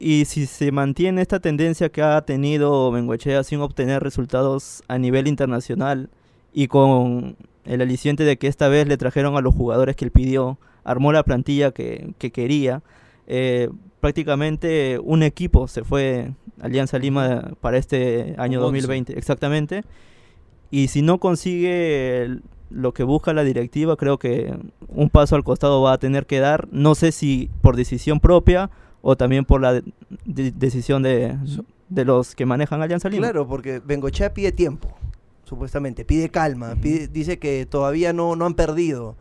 Y 0.00 0.26
si 0.26 0.46
se 0.46 0.70
mantiene 0.70 1.20
esta 1.20 1.40
tendencia 1.40 1.88
que 1.88 2.02
ha 2.02 2.22
tenido 2.22 2.90
Bengoechea 2.92 3.42
sin 3.42 3.60
obtener 3.60 4.02
resultados 4.02 4.82
a 4.86 4.96
nivel 4.96 5.26
internacional 5.26 6.08
y 6.52 6.68
con 6.68 7.36
el 7.64 7.80
aliciente 7.82 8.22
de 8.22 8.38
que 8.38 8.46
esta 8.46 8.68
vez 8.68 8.86
le 8.86 8.96
trajeron 8.96 9.36
a 9.36 9.40
los 9.40 9.54
jugadores 9.54 9.96
que 9.96 10.04
él 10.04 10.12
pidió, 10.12 10.56
armó 10.84 11.12
la 11.12 11.24
plantilla 11.24 11.72
que, 11.72 12.14
que 12.18 12.30
quería, 12.30 12.80
eh, 13.26 13.70
prácticamente 14.00 14.98
un 15.02 15.22
equipo 15.22 15.68
se 15.68 15.84
fue 15.84 16.32
Alianza 16.60 16.98
Lima 16.98 17.52
para 17.60 17.76
este 17.78 18.34
año 18.38 18.60
Con 18.60 18.68
once. 18.68 18.78
2020, 18.82 19.18
exactamente. 19.18 19.84
Y 20.70 20.88
si 20.88 21.02
no 21.02 21.18
consigue 21.18 22.38
lo 22.70 22.92
que 22.92 23.02
busca 23.02 23.32
la 23.32 23.44
directiva, 23.44 23.96
creo 23.96 24.18
que 24.18 24.54
un 24.88 25.08
paso 25.10 25.34
al 25.36 25.44
costado 25.44 25.80
va 25.82 25.92
a 25.94 25.98
tener 25.98 26.26
que 26.26 26.40
dar. 26.40 26.68
No 26.70 26.94
sé 26.94 27.12
si 27.12 27.48
por 27.62 27.76
decisión 27.76 28.20
propia 28.20 28.70
o 29.00 29.16
también 29.16 29.44
por 29.44 29.60
la 29.60 29.74
de- 29.74 29.84
de- 30.26 30.50
decisión 30.52 31.02
de, 31.02 31.36
de 31.88 32.04
los 32.04 32.34
que 32.34 32.44
manejan 32.44 32.82
Alianza 32.82 33.08
Lima. 33.08 33.22
Claro, 33.28 33.46
porque 33.48 33.80
Bengochea 33.84 34.34
pide 34.34 34.52
tiempo, 34.52 34.88
supuestamente, 35.44 36.04
pide 36.04 36.28
calma, 36.28 36.74
pide- 36.74 37.08
dice 37.08 37.38
que 37.38 37.64
todavía 37.64 38.12
no, 38.12 38.36
no 38.36 38.44
han 38.44 38.54
perdido. 38.54 39.16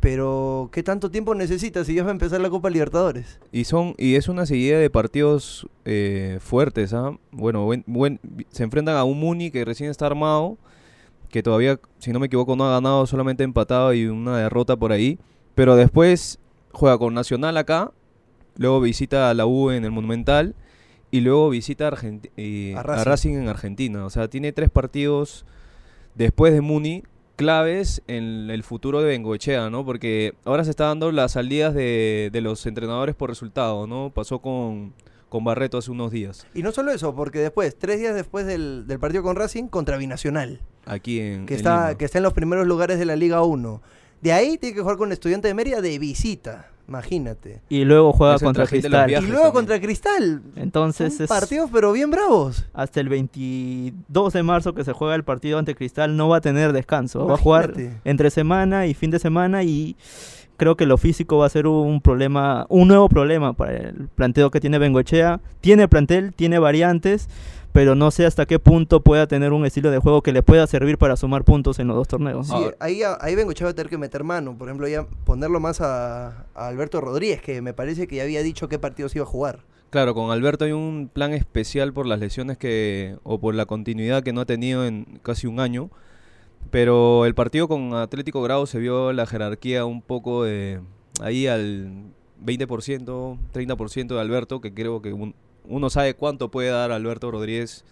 Pero, 0.00 0.70
¿qué 0.72 0.82
tanto 0.82 1.10
tiempo 1.10 1.34
necesita 1.34 1.84
si 1.84 1.94
ya 1.94 2.02
va 2.02 2.08
a 2.08 2.12
empezar 2.12 2.40
la 2.40 2.48
Copa 2.48 2.70
Libertadores? 2.70 3.38
Y 3.52 3.64
son 3.64 3.94
y 3.98 4.14
es 4.14 4.28
una 4.28 4.46
seguida 4.46 4.78
de 4.78 4.88
partidos 4.88 5.66
eh, 5.84 6.38
fuertes, 6.40 6.94
¿ah? 6.94 7.12
Bueno, 7.32 7.64
buen- 7.66 7.84
buen- 7.86 8.18
se 8.50 8.62
enfrentan 8.62 8.96
a 8.96 9.04
un 9.04 9.20
Muni 9.20 9.50
que 9.50 9.62
recién 9.64 9.90
está 9.90 10.06
armado, 10.06 10.56
que 11.28 11.42
todavía, 11.42 11.78
si 11.98 12.12
no 12.12 12.18
me 12.18 12.26
equivoco, 12.26 12.56
no 12.56 12.64
ha 12.66 12.72
ganado, 12.72 13.06
solamente 13.06 13.44
empatado 13.44 13.92
y 13.92 14.06
una 14.06 14.38
derrota 14.38 14.74
por 14.76 14.90
ahí. 14.90 15.18
Pero 15.54 15.76
después 15.76 16.38
juega 16.72 16.96
con 16.96 17.12
Nacional 17.12 17.58
acá, 17.58 17.92
luego 18.56 18.80
visita 18.80 19.28
a 19.28 19.34
la 19.34 19.44
U 19.44 19.70
en 19.70 19.84
el 19.84 19.90
Monumental 19.90 20.54
y 21.10 21.20
luego 21.20 21.50
visita 21.50 21.86
a, 21.88 21.90
Argenti- 21.92 22.30
A. 22.74 22.82
Racing 23.04 23.34
en 23.34 23.48
Argentina. 23.48 24.06
O 24.06 24.10
sea, 24.10 24.28
tiene 24.28 24.52
tres 24.52 24.70
partidos 24.70 25.44
después 26.14 26.54
de 26.54 26.62
Muni 26.62 27.02
claves 27.40 28.02
en 28.06 28.50
el 28.50 28.62
futuro 28.62 29.00
de 29.00 29.08
Bengoechea, 29.08 29.70
¿no? 29.70 29.84
Porque 29.84 30.34
ahora 30.44 30.62
se 30.64 30.70
está 30.70 30.84
dando 30.84 31.10
las 31.10 31.32
salidas 31.32 31.74
de, 31.74 32.28
de 32.32 32.40
los 32.42 32.66
entrenadores 32.66 33.14
por 33.14 33.30
resultado, 33.30 33.86
¿no? 33.86 34.10
Pasó 34.14 34.40
con, 34.40 34.92
con 35.30 35.42
Barreto 35.42 35.78
hace 35.78 35.90
unos 35.90 36.10
días, 36.10 36.46
Y 36.54 36.62
no 36.62 36.70
solo 36.72 36.92
eso, 36.92 37.14
porque 37.14 37.38
después, 37.38 37.76
tres 37.78 37.98
días 37.98 38.14
después 38.14 38.44
del, 38.46 38.86
del 38.86 38.98
partido 38.98 39.22
con 39.22 39.36
Racing, 39.36 39.68
contra 39.68 39.96
Binacional, 39.96 40.60
aquí 40.84 41.20
en, 41.20 41.46
que 41.46 41.54
en 41.54 41.58
está, 41.60 41.86
Lima. 41.88 41.98
que 41.98 42.04
está 42.04 42.18
en 42.18 42.24
los 42.24 42.34
primeros 42.34 42.66
lugares 42.66 42.98
de 42.98 43.06
la 43.06 43.16
Liga 43.16 43.42
1. 43.42 43.80
De 44.20 44.32
ahí 44.32 44.58
tiene 44.58 44.74
que 44.74 44.82
jugar 44.82 44.98
con 44.98 45.12
Estudiante 45.12 45.48
de 45.48 45.54
Mérida 45.54 45.80
de 45.80 45.98
visita, 45.98 46.70
imagínate. 46.90 47.60
Y 47.68 47.84
luego 47.84 48.12
juega 48.12 48.38
contra 48.38 48.66
Cristal. 48.66 49.08
Y 49.10 49.14
luego 49.14 49.28
también. 49.28 49.52
contra 49.52 49.80
Cristal. 49.80 50.42
Entonces 50.56 51.14
Son 51.14 51.24
es 51.24 51.28
partidos 51.28 51.70
pero 51.72 51.92
bien 51.92 52.10
bravos. 52.10 52.66
hasta 52.74 53.00
el 53.00 53.08
22 53.08 54.32
de 54.32 54.42
marzo 54.42 54.74
que 54.74 54.84
se 54.84 54.92
juega 54.92 55.14
el 55.14 55.24
partido 55.24 55.58
ante 55.58 55.74
Cristal 55.74 56.16
no 56.16 56.28
va 56.28 56.38
a 56.38 56.40
tener 56.40 56.72
descanso. 56.72 57.26
Va 57.26 57.34
a 57.34 57.38
jugar 57.38 57.72
entre 58.04 58.30
semana 58.30 58.86
y 58.86 58.94
fin 58.94 59.10
de 59.10 59.20
semana 59.20 59.62
y 59.62 59.96
creo 60.56 60.76
que 60.76 60.84
lo 60.84 60.98
físico 60.98 61.38
va 61.38 61.46
a 61.46 61.48
ser 61.48 61.66
un 61.66 62.00
problema, 62.02 62.66
un 62.68 62.88
nuevo 62.88 63.08
problema 63.08 63.54
para 63.54 63.76
el 63.76 64.08
planteo 64.14 64.50
que 64.50 64.60
tiene 64.60 64.78
Bengochea. 64.78 65.40
Tiene 65.60 65.88
plantel, 65.88 66.34
tiene 66.34 66.58
variantes, 66.58 67.28
pero 67.72 67.94
no 67.94 68.10
sé 68.10 68.26
hasta 68.26 68.46
qué 68.46 68.58
punto 68.58 69.00
pueda 69.02 69.26
tener 69.26 69.52
un 69.52 69.64
estilo 69.64 69.90
de 69.90 69.98
juego 69.98 70.22
que 70.22 70.32
le 70.32 70.42
pueda 70.42 70.66
servir 70.66 70.98
para 70.98 71.16
sumar 71.16 71.44
puntos 71.44 71.78
en 71.78 71.86
los 71.88 71.96
dos 71.96 72.08
torneos. 72.08 72.48
Sí, 72.48 72.54
ahí, 72.80 73.02
ahí 73.20 73.34
Bengochea 73.34 73.66
va 73.66 73.70
a 73.70 73.74
tener 73.74 73.88
que 73.90 73.98
meter 73.98 74.24
mano. 74.24 74.56
Por 74.58 74.68
ejemplo, 74.68 74.88
ya 74.88 75.06
ponerlo 75.24 75.60
más 75.60 75.80
a, 75.80 76.46
a 76.54 76.66
Alberto 76.68 77.00
Rodríguez, 77.00 77.40
que 77.42 77.62
me 77.62 77.72
parece 77.72 78.06
que 78.06 78.16
ya 78.16 78.22
había 78.24 78.42
dicho 78.42 78.68
qué 78.68 78.78
partidos 78.78 79.14
iba 79.14 79.24
a 79.24 79.28
jugar. 79.28 79.60
Claro, 79.90 80.14
con 80.14 80.30
Alberto 80.30 80.64
hay 80.64 80.72
un 80.72 81.10
plan 81.12 81.32
especial 81.32 81.92
por 81.92 82.06
las 82.06 82.20
lesiones 82.20 82.56
que 82.58 83.16
o 83.24 83.40
por 83.40 83.54
la 83.54 83.66
continuidad 83.66 84.22
que 84.22 84.32
no 84.32 84.40
ha 84.40 84.46
tenido 84.46 84.86
en 84.86 85.18
casi 85.22 85.46
un 85.46 85.58
año. 85.60 85.90
Pero 86.70 87.24
el 87.26 87.34
partido 87.34 87.66
con 87.68 87.94
Atlético 87.94 88.42
Grau 88.42 88.66
se 88.66 88.78
vio 88.78 89.12
la 89.12 89.26
jerarquía 89.26 89.84
un 89.86 90.02
poco 90.02 90.44
de 90.44 90.80
ahí 91.20 91.46
al 91.46 92.12
20%, 92.44 93.38
30% 93.52 94.14
de 94.14 94.20
Alberto, 94.20 94.60
que 94.60 94.72
creo 94.72 95.02
que 95.02 95.12
un- 95.12 95.34
uno 95.70 95.88
sabe 95.88 96.14
cuánto 96.14 96.50
puede 96.50 96.68
dar 96.68 96.92
Alberto 96.92 97.30
Rodríguez 97.30 97.84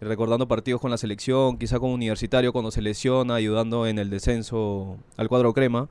recordando 0.00 0.48
partidos 0.48 0.80
con 0.80 0.90
la 0.90 0.96
selección, 0.96 1.58
quizá 1.58 1.78
con 1.78 1.90
Universitario 1.90 2.52
cuando 2.52 2.70
se 2.70 2.80
lesiona, 2.80 3.34
ayudando 3.34 3.86
en 3.86 3.98
el 3.98 4.08
descenso 4.08 4.96
al 5.16 5.28
cuadro 5.28 5.52
crema. 5.52 5.88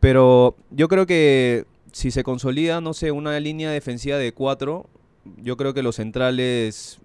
Pero 0.00 0.56
yo 0.70 0.88
creo 0.88 1.06
que 1.06 1.66
si 1.92 2.10
se 2.10 2.24
consolida, 2.24 2.80
no 2.80 2.94
sé, 2.94 3.12
una 3.12 3.38
línea 3.38 3.70
defensiva 3.70 4.16
de 4.16 4.32
cuatro, 4.32 4.86
yo 5.36 5.56
creo 5.56 5.74
que 5.74 5.82
los 5.82 5.96
centrales, 5.96 6.98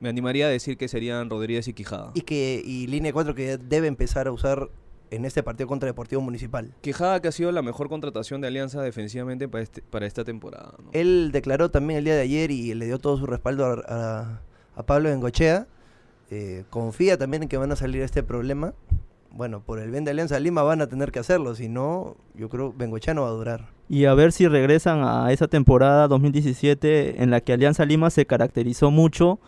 me 0.00 0.08
animaría 0.08 0.46
a 0.46 0.50
decir 0.50 0.76
que 0.76 0.88
serían 0.88 1.30
Rodríguez 1.30 1.66
y 1.68 1.72
Quijada. 1.72 2.10
Y 2.14 2.20
que 2.20 2.62
y 2.64 2.86
línea 2.86 3.12
4 3.12 3.34
que 3.34 3.56
debe 3.56 3.86
empezar 3.86 4.28
a 4.28 4.32
usar 4.32 4.68
en 5.10 5.24
este 5.24 5.42
partido 5.42 5.66
contra 5.66 5.86
Deportivo 5.86 6.20
Municipal. 6.22 6.74
Quijada 6.80 7.20
que 7.20 7.28
ha 7.28 7.32
sido 7.32 7.50
la 7.52 7.62
mejor 7.62 7.88
contratación 7.88 8.40
de 8.40 8.48
Alianza 8.48 8.82
defensivamente 8.82 9.48
para, 9.48 9.62
este, 9.64 9.82
para 9.82 10.06
esta 10.06 10.24
temporada. 10.24 10.74
¿no? 10.82 10.90
Él 10.92 11.30
declaró 11.32 11.70
también 11.70 11.98
el 11.98 12.04
día 12.04 12.14
de 12.14 12.22
ayer 12.22 12.50
y 12.50 12.74
le 12.74 12.86
dio 12.86 12.98
todo 12.98 13.16
su 13.16 13.26
respaldo 13.26 13.66
a, 13.66 13.82
a- 13.88 14.40
a 14.76 14.82
Pablo 14.84 15.08
Bengochea. 15.08 15.66
Eh, 16.30 16.64
confía 16.70 17.16
también 17.16 17.44
en 17.44 17.48
que 17.48 17.56
van 17.56 17.72
a 17.72 17.76
salir 17.76 18.02
este 18.02 18.22
problema. 18.22 18.74
Bueno, 19.30 19.60
por 19.60 19.78
el 19.78 19.90
bien 19.90 20.04
de 20.04 20.10
Alianza 20.10 20.38
Lima 20.40 20.62
van 20.62 20.80
a 20.82 20.86
tener 20.88 21.12
que 21.12 21.18
hacerlo, 21.18 21.54
si 21.54 21.68
no, 21.68 22.16
yo 22.34 22.48
creo 22.48 22.72
Bengochea 22.72 23.12
no 23.14 23.22
va 23.22 23.28
a 23.28 23.32
durar. 23.32 23.68
Y 23.88 24.04
a 24.06 24.14
ver 24.14 24.32
si 24.32 24.46
regresan 24.48 25.02
a 25.04 25.32
esa 25.32 25.48
temporada 25.48 26.08
2017 26.08 27.22
en 27.22 27.30
la 27.30 27.40
que 27.40 27.52
Alianza 27.52 27.84
Lima 27.84 28.10
se 28.10 28.26
caracterizó 28.26 28.90
mucho 28.90 29.38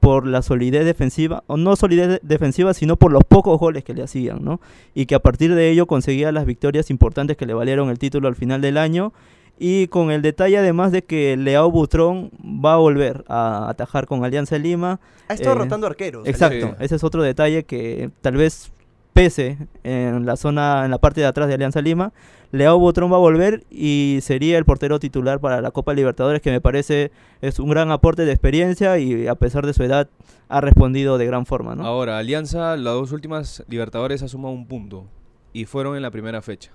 por 0.00 0.26
la 0.26 0.42
solidez 0.42 0.84
defensiva, 0.84 1.42
o 1.46 1.56
no 1.56 1.74
solidez 1.76 2.08
de- 2.08 2.20
defensiva, 2.22 2.72
sino 2.74 2.96
por 2.96 3.12
los 3.12 3.22
pocos 3.24 3.58
goles 3.58 3.84
que 3.84 3.94
le 3.94 4.02
hacían, 4.02 4.44
¿no? 4.44 4.60
Y 4.94 5.06
que 5.06 5.14
a 5.14 5.20
partir 5.20 5.54
de 5.54 5.70
ello 5.70 5.86
conseguía 5.86 6.30
las 6.32 6.46
victorias 6.46 6.90
importantes 6.90 7.36
que 7.36 7.46
le 7.46 7.54
valieron 7.54 7.88
el 7.90 7.98
título 7.98 8.28
al 8.28 8.34
final 8.36 8.60
del 8.60 8.76
año 8.78 9.12
Y 9.60 9.88
con 9.88 10.12
el 10.12 10.22
detalle 10.22 10.56
además 10.56 10.92
de 10.92 11.02
que 11.02 11.36
Leao 11.36 11.68
Butrón 11.72 12.30
va 12.40 12.74
a 12.74 12.76
volver 12.76 13.24
a 13.26 13.68
atajar 13.68 14.06
con 14.06 14.24
Alianza 14.24 14.56
Lima. 14.56 15.00
Ha 15.26 15.34
estado 15.34 15.56
Eh, 15.56 15.58
rotando 15.58 15.88
arqueros. 15.88 16.28
Exacto, 16.28 16.68
Sí. 16.68 16.84
ese 16.84 16.94
es 16.94 17.02
otro 17.02 17.24
detalle 17.24 17.64
que 17.64 18.10
tal 18.20 18.36
vez 18.36 18.70
pese 19.18 19.58
en 19.82 20.26
la 20.26 20.36
zona, 20.36 20.84
en 20.84 20.92
la 20.92 20.98
parte 20.98 21.20
de 21.20 21.26
atrás 21.26 21.48
de 21.48 21.54
Alianza 21.54 21.80
Lima. 21.80 22.12
Leao 22.52 22.78
Butrón 22.78 23.10
va 23.10 23.16
a 23.16 23.18
volver 23.18 23.64
y 23.68 24.20
sería 24.22 24.56
el 24.58 24.64
portero 24.64 25.00
titular 25.00 25.40
para 25.40 25.60
la 25.60 25.72
Copa 25.72 25.92
Libertadores, 25.92 26.40
que 26.40 26.52
me 26.52 26.60
parece 26.60 27.10
es 27.40 27.58
un 27.58 27.68
gran 27.68 27.90
aporte 27.90 28.24
de 28.24 28.30
experiencia 28.30 28.96
y 28.98 29.26
a 29.26 29.34
pesar 29.34 29.66
de 29.66 29.74
su 29.74 29.82
edad 29.82 30.08
ha 30.48 30.60
respondido 30.60 31.18
de 31.18 31.26
gran 31.26 31.46
forma, 31.46 31.74
¿no? 31.74 31.84
Ahora, 31.84 32.18
Alianza, 32.18 32.76
las 32.76 32.94
dos 32.94 33.10
últimas 33.10 33.64
Libertadores 33.66 34.22
ha 34.22 34.28
sumado 34.28 34.54
un 34.54 34.68
punto. 34.68 35.08
Y 35.52 35.64
fueron 35.64 35.96
en 35.96 36.02
la 36.02 36.12
primera 36.12 36.40
fecha, 36.40 36.70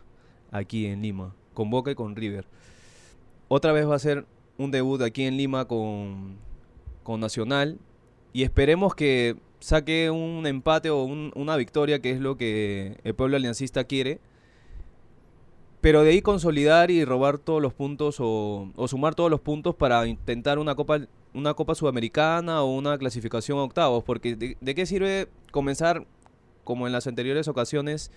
aquí 0.52 0.88
en 0.88 1.02
Lima, 1.02 1.34
con 1.54 1.70
Boca 1.70 1.92
y 1.92 1.96
con 1.96 2.14
River. 2.14 2.46
Otra 3.48 3.72
vez 3.72 3.88
va 3.88 3.96
a 3.96 4.00
ser 4.00 4.26
un 4.58 4.70
debut 4.70 5.02
aquí 5.02 5.24
en 5.24 5.38
Lima 5.38 5.64
con, 5.66 6.36
con 7.04 7.22
Nacional. 7.22 7.80
Y 8.34 8.44
esperemos 8.44 8.96
que 8.96 9.38
saque 9.64 10.10
un 10.12 10.46
empate 10.46 10.90
o 10.90 11.04
un- 11.04 11.32
una 11.36 11.56
victoria, 11.56 12.00
que 12.02 12.12
es 12.12 12.20
lo 12.20 12.36
que 12.36 12.98
el 13.06 13.16
pueblo 13.16 13.38
aliancista 13.38 13.86
quiere. 13.86 14.20
Pero 15.80 16.04
de 16.04 16.12
ahí 16.12 16.22
consolidar 16.22 16.92
y 16.92 17.04
robar 17.06 17.38
todos 17.38 17.62
los 17.62 17.74
puntos 17.74 18.18
o, 18.20 18.70
o 18.76 18.88
sumar 18.88 19.16
todos 19.16 19.30
los 19.30 19.40
puntos 19.42 19.76
para 19.76 20.06
intentar 20.08 20.60
una 20.60 20.76
copa, 20.76 21.00
una 21.34 21.54
copa 21.54 21.76
sudamericana 21.76 22.62
o 22.64 22.74
una 22.76 22.98
clasificación 22.98 23.58
a 23.60 23.64
octavos. 23.64 24.04
Porque 24.04 24.36
de, 24.36 24.58
de 24.60 24.76
qué 24.76 24.86
sirve 24.86 25.28
comenzar, 25.52 26.06
como 26.64 26.86
en 26.88 26.94
las 26.94 27.08
anteriores 27.08 27.48
ocasiones, 27.48 28.12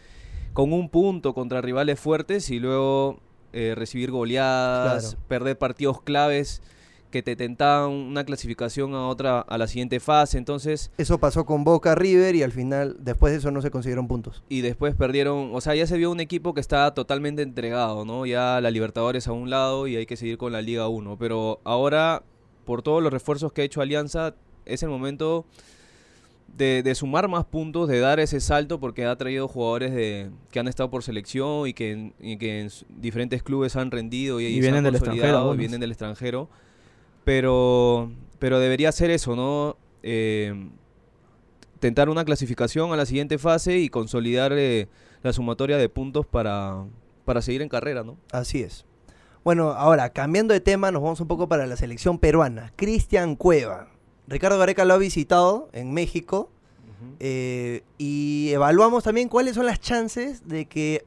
con 0.53 0.73
un 0.73 0.89
punto 0.89 1.33
contra 1.35 1.61
rivales 1.61 1.99
fuertes 2.01 2.51
y 2.51 2.59
luego 2.61 3.19
eh, 3.53 3.75
recibir 3.77 4.11
goleadas, 4.11 5.11
Claro. 5.15 5.25
perder 5.29 5.59
partidos 5.59 6.01
claves 6.03 6.63
que 7.11 7.23
te 7.23 7.37
tentaban 7.37 7.91
una 7.91 8.25
clasificación 8.25 8.95
a 8.95 9.09
otra 9.09 9.41
a 9.41 9.59
la 9.59 9.67
siguiente 9.67 10.01
fase. 10.01 10.39
Entonces, 10.39 10.91
Eso 10.99 11.19
pasó 11.19 11.45
con 11.47 11.65
Boca 11.65 11.95
River 11.95 12.35
y 12.35 12.43
al 12.43 12.53
final, 12.53 12.97
después 13.01 13.33
de 13.33 13.39
eso, 13.39 13.51
no 13.51 13.63
se 13.63 13.71
consiguieron 13.71 14.09
puntos. 14.09 14.43
y 14.49 14.61
después 14.61 14.95
perdieron, 14.95 15.51
o 15.55 15.61
sea, 15.61 15.75
ya 15.75 15.87
se 15.87 15.97
vio 15.97 16.11
un 16.11 16.21
equipo 16.21 16.55
que 16.55 16.61
está 16.61 16.93
totalmente 16.95 17.43
entregado, 17.43 18.05
¿no? 18.05 18.27
Ya 18.27 18.61
la 18.61 18.71
Libertadores 18.71 19.29
a 19.29 19.33
un 19.33 19.51
lado 19.51 19.87
y 19.87 19.97
hay 19.97 20.07
que 20.07 20.17
seguir 20.17 20.37
con 20.39 20.53
la 20.53 20.63
Liga 20.63 20.89
1, 20.89 21.17
pero 21.19 21.61
ahora 21.65 22.23
por 22.65 22.83
todos 22.83 23.03
los 23.03 23.13
refuerzos 23.13 23.53
que 23.53 23.63
ha 23.63 23.65
hecho 23.65 23.81
Alianza 23.81 24.35
es 24.65 24.83
el 24.83 24.89
momento 24.89 25.45
de, 26.57 26.83
de 26.83 26.95
sumar 26.95 27.29
más 27.29 27.45
puntos, 27.45 27.89
de 27.89 27.99
dar 28.01 28.19
ese 28.19 28.41
salto 28.41 28.81
porque 28.81 29.05
ha 29.05 29.15
traído 29.17 29.47
jugadores 29.47 29.93
de, 29.95 30.31
que 30.51 30.59
han 30.59 30.69
estado 30.69 30.91
por 30.91 31.03
selección 31.03 31.69
y 31.69 31.75
que, 31.75 31.93
en- 31.93 32.15
y 32.19 32.39
que 32.39 32.61
en 32.61 32.67
s- 32.69 32.87
diferentes 32.89 33.43
clubes 33.43 33.77
han 33.77 33.91
rendido 33.91 34.41
y, 34.41 34.47
Y 34.47 34.55
se 34.55 34.61
vienen 34.61 34.79
han 34.79 34.85
del 34.85 34.95
extranjero, 34.95 35.23
consolidado, 35.27 35.55
y 35.55 35.59
vienen 35.59 35.81
del 35.81 35.91
extranjero, 35.91 36.49
pero, 37.27 38.13
pero 38.39 38.61
debería 38.61 38.93
ser 38.93 39.11
eso, 39.11 39.35
¿no? 39.35 39.77
Eh, 40.05 40.69
tentar 41.81 42.09
una 42.09 42.25
clasificación 42.25 42.93
a 42.93 42.97
la 42.97 43.05
siguiente 43.05 43.37
fase 43.37 43.79
y 43.79 43.89
consolidar 43.89 44.53
eh, 44.53 44.87
la 45.25 45.33
sumatoria 45.33 45.77
de 45.77 45.89
puntos 45.89 46.25
para, 46.25 46.85
para 47.25 47.43
seguir 47.43 47.63
en 47.63 47.69
carrera, 47.69 48.05
¿no? 48.05 48.17
Así 48.31 48.63
es. 48.63 48.87
Bueno, 49.43 49.73
ahora, 49.73 50.11
cambiando 50.11 50.55
de 50.55 50.61
tema, 50.61 50.93
nos 50.93 51.03
vamos 51.03 51.21
un 51.21 51.27
poco 51.27 51.49
para 51.49 51.67
la 51.67 51.77
selección 51.77 52.21
peruana. 52.21 52.73
Cristian 52.77 53.35
Cueva. 53.35 53.89
Ricardo 54.29 54.57
Gareca 54.57 54.85
lo 54.85 54.95
ha 54.95 54.99
visitado 54.99 55.69
en 55.73 55.93
México. 55.93 56.53
eh, 57.19 57.83
y 57.99 58.51
evaluamos 58.53 59.03
también 59.03 59.29
cuáles 59.29 59.57
son 59.57 59.67
las 59.67 59.81
chances 59.81 60.47
de 60.47 60.67
que 60.67 61.05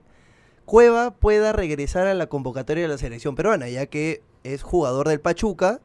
Cueva 0.66 1.12
pueda 1.12 1.54
regresar 1.54 2.08
a 2.08 2.14
la 2.14 2.28
convocatoria 2.28 2.84
de 2.84 2.90
la 2.90 2.98
selección 2.98 3.36
peruana, 3.36 3.70
ya 3.70 3.86
que 3.86 4.22
es 4.44 4.64
jugador 4.64 5.08
del 5.08 5.20
Pachuca, 5.20 5.80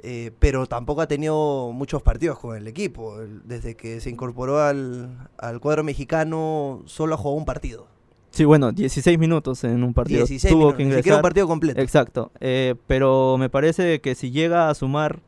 eh, 0.00 0.30
pero 0.38 0.66
tampoco 0.66 1.00
ha 1.00 1.06
tenido 1.08 1.72
muchos 1.72 2.02
partidos 2.02 2.38
con 2.38 2.56
el 2.56 2.66
equipo. 2.68 3.16
Desde 3.44 3.74
que 3.74 4.00
se 4.00 4.10
incorporó 4.10 4.60
al, 4.62 5.28
al 5.38 5.60
cuadro 5.60 5.82
mexicano, 5.84 6.82
solo 6.86 7.14
ha 7.14 7.18
jugado 7.18 7.36
un 7.38 7.44
partido. 7.44 7.86
Sí, 8.30 8.44
bueno, 8.44 8.70
16 8.70 9.18
minutos 9.18 9.64
en 9.64 9.82
un 9.82 9.94
partido. 9.94 10.18
16 10.26 10.52
Tuvo 10.52 10.58
minutos, 10.58 10.76
que 10.76 10.84
ni 10.84 10.90
siquiera 10.90 10.98
ingresar. 11.00 11.18
un 11.18 11.22
partido 11.22 11.48
completo. 11.48 11.80
Exacto, 11.80 12.30
eh, 12.40 12.74
pero 12.86 13.36
me 13.38 13.48
parece 13.48 14.00
que 14.00 14.14
si 14.14 14.30
llega 14.30 14.68
a 14.68 14.74
sumar 14.74 15.20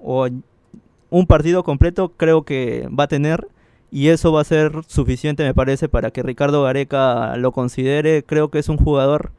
o 0.00 0.28
un 1.10 1.26
partido 1.26 1.64
completo, 1.64 2.12
creo 2.16 2.44
que 2.44 2.88
va 2.96 3.04
a 3.04 3.08
tener 3.08 3.48
y 3.90 4.08
eso 4.08 4.32
va 4.32 4.40
a 4.40 4.44
ser 4.44 4.72
suficiente, 4.86 5.42
me 5.44 5.54
parece, 5.54 5.88
para 5.88 6.10
que 6.12 6.22
Ricardo 6.22 6.62
Gareca 6.62 7.36
lo 7.36 7.52
considere. 7.52 8.22
Creo 8.24 8.50
que 8.50 8.58
es 8.60 8.68
un 8.68 8.76
jugador 8.76 9.32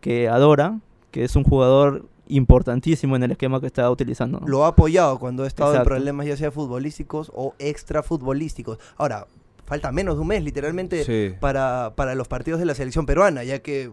que 0.00 0.28
adora, 0.28 0.80
que 1.10 1.24
es 1.24 1.36
un 1.36 1.44
jugador 1.44 2.06
importantísimo 2.28 3.16
en 3.16 3.22
el 3.22 3.30
esquema 3.30 3.60
que 3.60 3.66
está 3.66 3.90
utilizando. 3.90 4.40
¿no? 4.40 4.46
lo 4.46 4.64
ha 4.64 4.68
apoyado 4.68 5.18
cuando 5.18 5.44
ha 5.44 5.46
estado 5.46 5.72
Exacto. 5.72 5.90
en 5.90 5.96
problemas 5.96 6.26
ya 6.26 6.36
sea 6.36 6.50
futbolísticos 6.50 7.32
o 7.34 7.54
extra 7.58 8.02
futbolísticos. 8.02 8.78
Ahora, 8.96 9.26
falta 9.64 9.92
menos 9.92 10.16
de 10.16 10.20
un 10.22 10.28
mes 10.28 10.42
literalmente 10.44 11.04
Sí. 11.04 11.34
para, 11.40 11.94
para 11.96 12.14
los 12.14 12.28
partidos 12.28 12.60
de 12.60 12.66
la 12.66 12.74
selección 12.74 13.06
peruana, 13.06 13.44
ya 13.44 13.60
que 13.60 13.90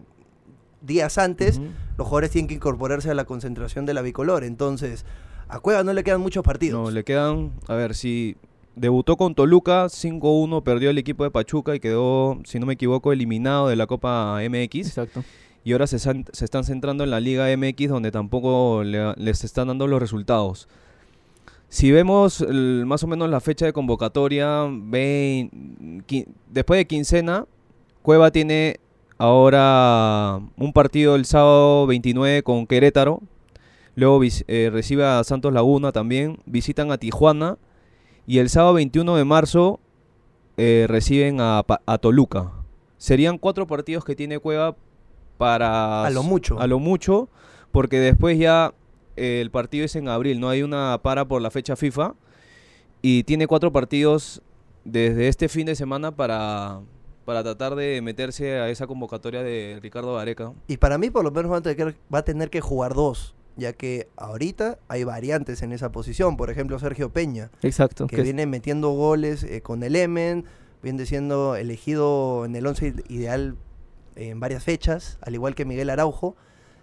días 0.82 1.16
antes 1.18 1.60
los 1.96 2.06
jugadores 2.06 2.30
tienen 2.30 2.48
que 2.48 2.54
incorporarse 2.54 3.10
a 3.10 3.14
la 3.14 3.24
concentración 3.24 3.86
de 3.86 3.94
la 3.94 4.02
bicolor. 4.02 4.44
Entonces, 4.44 5.04
a 5.48 5.58
Cueva 5.60 5.82
no 5.82 5.92
le 5.94 6.04
quedan 6.04 6.20
muchos 6.20 6.44
partidos. 6.44 6.82
No, 6.82 6.90
le 6.90 7.04
quedan, 7.04 7.52
a 7.68 7.74
ver, 7.74 7.94
si 7.94 8.36
debutó 8.74 9.16
con 9.16 9.34
Toluca 9.34 9.86
5-1, 9.86 10.62
perdió 10.62 10.90
el 10.90 10.98
equipo 10.98 11.24
de 11.24 11.30
Pachuca 11.30 11.74
y 11.74 11.80
quedó, 11.80 12.38
si 12.44 12.58
no 12.58 12.66
me 12.66 12.74
equivoco, 12.74 13.12
eliminado 13.12 13.68
de 13.68 13.76
la 13.76 13.86
Copa 13.86 14.38
MX. 14.48 14.86
Exacto. 14.88 15.24
Y 15.66 15.72
ahora 15.72 15.88
se, 15.88 15.98
se 15.98 16.44
están 16.44 16.62
centrando 16.62 17.02
en 17.02 17.10
la 17.10 17.18
Liga 17.18 17.48
MX 17.56 17.88
donde 17.88 18.12
tampoco 18.12 18.84
le- 18.84 19.14
les 19.16 19.42
están 19.42 19.66
dando 19.66 19.88
los 19.88 19.98
resultados. 19.98 20.68
Si 21.68 21.90
vemos 21.90 22.46
más 22.86 23.02
o 23.02 23.08
menos 23.08 23.28
la 23.28 23.40
fecha 23.40 23.66
de 23.66 23.72
convocatoria, 23.72 24.68
después 26.50 26.78
de 26.78 26.86
quincena, 26.86 27.46
Cueva 28.02 28.30
tiene 28.30 28.78
ahora 29.18 30.40
un 30.56 30.72
partido 30.72 31.16
el 31.16 31.24
sábado 31.24 31.88
29 31.88 32.44
con 32.44 32.68
Querétaro. 32.68 33.20
Luego 33.96 34.20
eh, 34.22 34.70
recibe 34.72 35.04
a 35.04 35.24
Santos 35.24 35.52
Laguna 35.52 35.90
también. 35.90 36.38
Visitan 36.46 36.92
a 36.92 36.98
Tijuana. 36.98 37.58
Y 38.28 38.38
el 38.38 38.50
sábado 38.50 38.74
21 38.74 39.16
de 39.16 39.24
marzo 39.24 39.80
eh, 40.58 40.86
reciben 40.88 41.40
a, 41.40 41.64
a 41.86 41.98
Toluca. 41.98 42.52
Serían 42.98 43.38
cuatro 43.38 43.66
partidos 43.66 44.04
que 44.04 44.14
tiene 44.14 44.38
Cueva 44.38 44.76
para... 45.38 46.04
A 46.04 46.10
lo 46.10 46.22
mucho. 46.22 46.60
A 46.60 46.66
lo 46.66 46.78
mucho. 46.78 47.28
Porque 47.72 47.98
después 47.98 48.38
ya 48.38 48.72
eh, 49.16 49.40
el 49.42 49.50
partido 49.50 49.84
es 49.84 49.96
en 49.96 50.08
abril. 50.08 50.40
No 50.40 50.48
hay 50.48 50.62
una 50.62 51.00
para 51.02 51.24
por 51.26 51.42
la 51.42 51.50
fecha 51.50 51.76
FIFA. 51.76 52.14
Y 53.02 53.22
tiene 53.24 53.46
cuatro 53.46 53.72
partidos 53.72 54.42
desde 54.84 55.28
este 55.28 55.48
fin 55.48 55.66
de 55.66 55.74
semana 55.74 56.14
para, 56.16 56.80
para 57.24 57.42
tratar 57.42 57.74
de 57.74 58.00
meterse 58.02 58.58
a 58.58 58.68
esa 58.70 58.86
convocatoria 58.86 59.42
de 59.42 59.78
Ricardo 59.82 60.14
Gareca. 60.14 60.52
Y 60.66 60.78
para 60.78 60.96
mí 60.98 61.10
por 61.10 61.24
lo 61.24 61.30
menos 61.30 61.52
va 61.52 61.58
a, 61.58 61.60
tener, 61.62 61.96
va 62.12 62.18
a 62.20 62.24
tener 62.24 62.50
que 62.50 62.60
jugar 62.60 62.94
dos, 62.94 63.34
ya 63.56 63.72
que 63.74 64.08
ahorita 64.16 64.78
hay 64.88 65.04
variantes 65.04 65.62
en 65.62 65.72
esa 65.72 65.92
posición. 65.92 66.36
Por 66.36 66.50
ejemplo, 66.50 66.78
Sergio 66.78 67.10
Peña, 67.10 67.50
Exacto. 67.62 68.06
que 68.06 68.16
que 68.16 68.22
es- 68.22 68.26
viene 68.26 68.46
metiendo 68.46 68.90
goles 68.90 69.42
eh, 69.44 69.60
con 69.60 69.82
el 69.82 69.94
Emen, 69.96 70.44
viene 70.82 71.04
siendo 71.06 71.56
elegido 71.56 72.44
en 72.44 72.56
el 72.56 72.66
once 72.66 72.94
ideal 73.08 73.56
en 74.16 74.40
varias 74.40 74.64
fechas, 74.64 75.18
al 75.22 75.34
igual 75.34 75.54
que 75.54 75.64
Miguel 75.64 75.90
Araujo. 75.90 76.36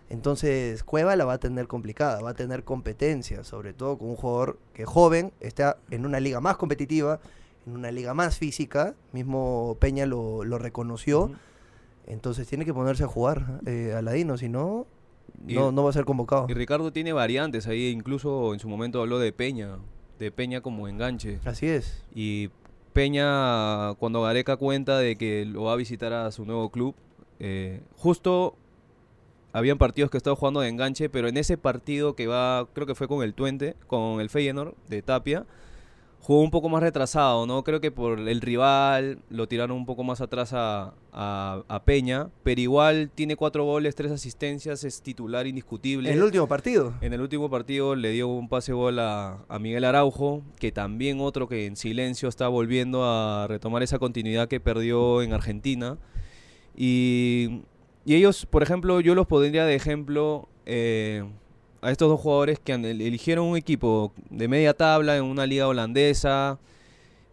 Entonces 0.10 0.84
Cueva 0.84 1.16
la 1.16 1.26
va 1.26 1.34
a 1.34 1.38
tener 1.40 1.68
complicada, 1.68 2.22
va 2.22 2.32
a 2.32 2.36
tener 2.36 2.64
competencia, 2.64 3.44
sobre 3.44 3.74
todo 3.74 3.98
con 3.98 4.10
un 4.10 4.16
jugador 4.16 4.60
que 4.74 4.86
joven, 4.86 5.32
está 5.40 5.78
en 5.90 6.06
una 6.06 6.20
liga 6.20 6.40
más 6.40 6.58
competitiva, 6.58 7.20
en 7.66 7.74
una 7.76 7.92
liga 7.92 8.14
más 8.14 8.38
física, 8.38 8.94
mismo 9.12 9.78
Peña 9.80 10.06
lo, 10.06 10.44
lo 10.44 10.60
reconoció, 10.60 11.32
entonces 12.06 12.48
tiene 12.48 12.66
que 12.66 12.74
ponerse 12.74 13.06
a 13.06 13.08
jugar 13.08 13.62
eh, 13.66 13.94
Aladino, 13.98 14.38
si 14.38 14.50
no, 14.50 14.86
no, 15.48 15.72
no 15.72 15.84
va 15.84 15.90
a 15.90 15.94
ser 15.94 16.06
convocado. 16.06 16.48
Y 16.50 16.54
Ricardo 16.54 16.92
tiene 16.92 17.14
variantes 17.14 17.68
ahí, 17.68 17.88
incluso 17.88 18.54
en 18.54 18.60
su 18.60 18.68
momento 18.68 19.02
habló 19.02 19.20
de 19.20 19.32
Peña, 19.32 19.78
de 20.20 20.32
Peña 20.32 20.62
como 20.62 20.88
enganche. 20.88 21.40
Así 21.46 21.68
es. 21.68 22.04
Y 22.14 22.50
Peña, 22.92 23.96
cuando 23.96 24.22
Gareca 24.22 24.58
cuenta 24.58 25.00
de 25.00 25.16
que 25.16 25.46
lo 25.46 25.64
va 25.64 25.74
a 25.74 25.76
visitar 25.76 26.14
a 26.14 26.32
su 26.32 26.46
nuevo 26.46 26.70
club, 26.70 26.96
eh, 27.40 27.82
justo 27.98 28.56
habían 29.52 29.78
partidos 29.78 30.10
que 30.10 30.18
estaba 30.18 30.36
jugando 30.36 30.62
de 30.62 30.70
enganche, 30.70 31.10
pero 31.10 31.28
en 31.28 31.38
ese 31.38 31.58
partido 31.58 32.16
que 32.16 32.28
va, 32.28 32.68
creo 32.74 32.88
que 32.88 32.96
fue 32.96 33.08
con 33.08 33.24
el 33.24 33.34
Twente, 33.34 33.76
con 33.88 34.20
el 34.20 34.30
Feyenoord 34.30 34.74
de 34.90 35.02
Tapia, 35.04 35.46
jugó 36.22 36.42
un 36.42 36.52
poco 36.52 36.70
más 36.70 36.82
retrasado, 36.82 37.46
¿no? 37.46 37.64
Creo 37.64 37.82
que 37.82 37.92
por 37.92 38.18
el 38.18 38.40
rival 38.42 39.20
lo 39.30 39.48
tiraron 39.48 39.76
un 39.78 39.86
poco 39.86 40.04
más 40.06 40.22
atrás 40.22 40.54
a, 40.54 40.94
a- 41.12 41.62
a 41.68 41.84
Peña, 41.84 42.30
pero 42.44 42.62
igual 42.62 43.12
tiene 43.14 43.36
cuatro 43.36 43.66
goles, 43.66 43.94
tres 43.94 44.10
asistencias, 44.12 44.86
es 44.86 45.02
titular 45.02 45.46
indiscutible. 45.46 46.12
El 46.12 46.24
último 46.24 46.48
partido. 46.48 46.94
En 47.02 47.12
el 47.14 47.20
último 47.22 47.50
partido 47.50 47.96
le 47.96 48.10
dio 48.12 48.30
un 48.30 48.48
pase 48.48 48.72
gol 48.74 49.00
a, 49.00 49.40
a 49.50 49.60
Miguel 49.60 49.84
Araujo, 49.84 50.42
que 50.58 50.72
también 50.72 51.20
otro 51.20 51.48
que 51.50 51.66
en 51.66 51.76
silencio 51.76 52.30
está 52.30 52.48
volviendo 52.48 53.04
a 53.04 53.46
retomar 53.48 53.84
esa 53.84 54.00
continuidad 54.00 54.48
que 54.48 54.60
perdió 54.62 55.22
en 55.22 55.34
Argentina. 55.34 55.98
Y, 56.76 57.62
y 58.06 58.16
ellos, 58.16 58.46
por 58.46 58.64
ejemplo, 58.64 59.00
yo 59.00 59.16
los 59.16 59.28
pondría 59.28 59.66
de 59.66 59.76
ejemplo 59.76 60.48
eh, 60.66 61.24
a 61.82 61.92
estos 61.92 62.10
dos 62.10 62.20
jugadores 62.20 62.60
que 62.60 62.74
eligieron 62.74 63.46
un 63.46 63.58
equipo 63.58 64.14
de 64.30 64.48
media 64.48 64.74
tabla 64.74 65.18
en 65.18 65.24
una 65.24 65.46
liga 65.46 65.68
holandesa 65.68 66.60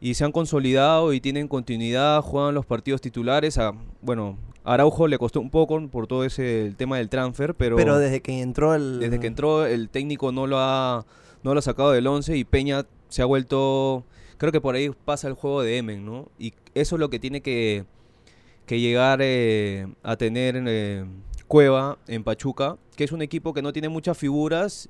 y 0.00 0.14
se 0.14 0.24
han 0.24 0.32
consolidado 0.32 1.12
y 1.12 1.20
tienen 1.20 1.46
continuidad, 1.46 2.22
juegan 2.22 2.54
los 2.54 2.66
partidos 2.66 3.00
titulares. 3.00 3.58
A, 3.58 3.72
bueno, 4.00 4.38
a 4.64 4.74
Araujo 4.74 5.08
le 5.08 5.18
costó 5.18 5.40
un 5.40 5.50
poco 5.50 5.80
por 5.88 6.06
todo 6.06 6.24
ese 6.24 6.66
el 6.66 6.76
tema 6.76 6.98
del 6.98 7.08
transfer, 7.08 7.54
pero, 7.54 7.76
Pero 7.76 7.98
desde 7.98 8.20
que 8.20 8.40
entró 8.40 8.74
el... 8.74 9.00
desde 9.00 9.20
que 9.20 9.26
entró 9.26 9.66
el 9.66 9.88
técnico 9.88 10.32
no 10.32 10.46
lo 10.46 10.58
ha 10.58 11.04
no 11.42 11.54
lo 11.54 11.60
ha 11.60 11.62
sacado 11.62 11.92
del 11.92 12.06
11 12.06 12.36
y 12.36 12.44
Peña 12.44 12.84
se 13.08 13.22
ha 13.22 13.24
vuelto 13.24 14.04
creo 14.36 14.52
que 14.52 14.60
por 14.60 14.74
ahí 14.74 14.90
pasa 15.04 15.28
el 15.28 15.34
juego 15.34 15.62
de 15.62 15.78
Emen, 15.78 16.04
¿no? 16.04 16.28
Y 16.38 16.54
eso 16.74 16.96
es 16.96 17.00
lo 17.00 17.10
que 17.10 17.18
tiene 17.18 17.40
que, 17.40 17.84
que 18.70 18.78
llegar 18.78 19.18
eh, 19.20 19.88
a 20.04 20.14
tener 20.16 20.62
eh, 20.64 21.04
Cueva 21.48 21.98
en 22.06 22.22
Pachuca, 22.22 22.76
que 22.94 23.02
es 23.02 23.10
un 23.10 23.20
equipo 23.20 23.52
que 23.52 23.62
no 23.62 23.72
tiene 23.72 23.88
muchas 23.88 24.16
figuras 24.16 24.88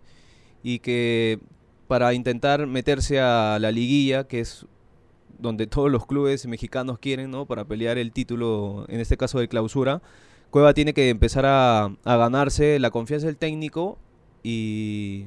y 0.62 0.81
que 0.81 1.38
para 1.88 2.12
intentar 2.12 2.66
meterse 2.66 3.21
a 3.21 3.57
la 3.59 3.71
liguilla, 3.71 4.25
que 4.29 4.40
es 4.40 4.66
donde 5.38 5.66
todos 5.66 5.90
los 5.90 6.05
clubes 6.05 6.45
mexicanos 6.47 6.99
quieren, 6.99 7.31
¿no? 7.31 7.47
Para 7.47 7.64
pelear 7.64 7.97
el 7.97 8.12
título, 8.12 8.85
en 8.88 9.01
este 9.01 9.16
caso 9.16 9.38
de 9.38 9.49
clausura, 9.49 10.03
Cueva 10.51 10.75
tiene 10.75 10.93
que 10.93 11.09
empezar 11.09 11.47
a, 11.47 11.85
a 12.05 12.16
ganarse 12.19 12.79
la 12.81 12.90
confianza 12.90 13.29
del 13.29 13.38
técnico 13.38 13.97
y, 14.43 15.25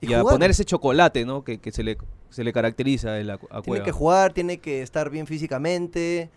Y 0.00 0.10
y 0.10 0.14
a 0.14 0.22
poner 0.22 0.50
ese 0.52 0.64
chocolate, 0.64 1.24
¿no? 1.24 1.42
Que, 1.42 1.58
que 1.58 1.72
se, 1.72 1.82
le, 1.82 1.98
se 2.28 2.44
le 2.44 2.52
caracteriza 2.52 3.16
a, 3.16 3.24
la- 3.24 3.34
a 3.34 3.38
Tiene 3.62 3.62
Cueva. 3.64 3.84
que 3.84 3.90
jugar, 3.90 4.32
tiene 4.32 4.58
que 4.58 4.80
estar 4.82 5.10
bien 5.10 5.26
físicamente, 5.26 6.30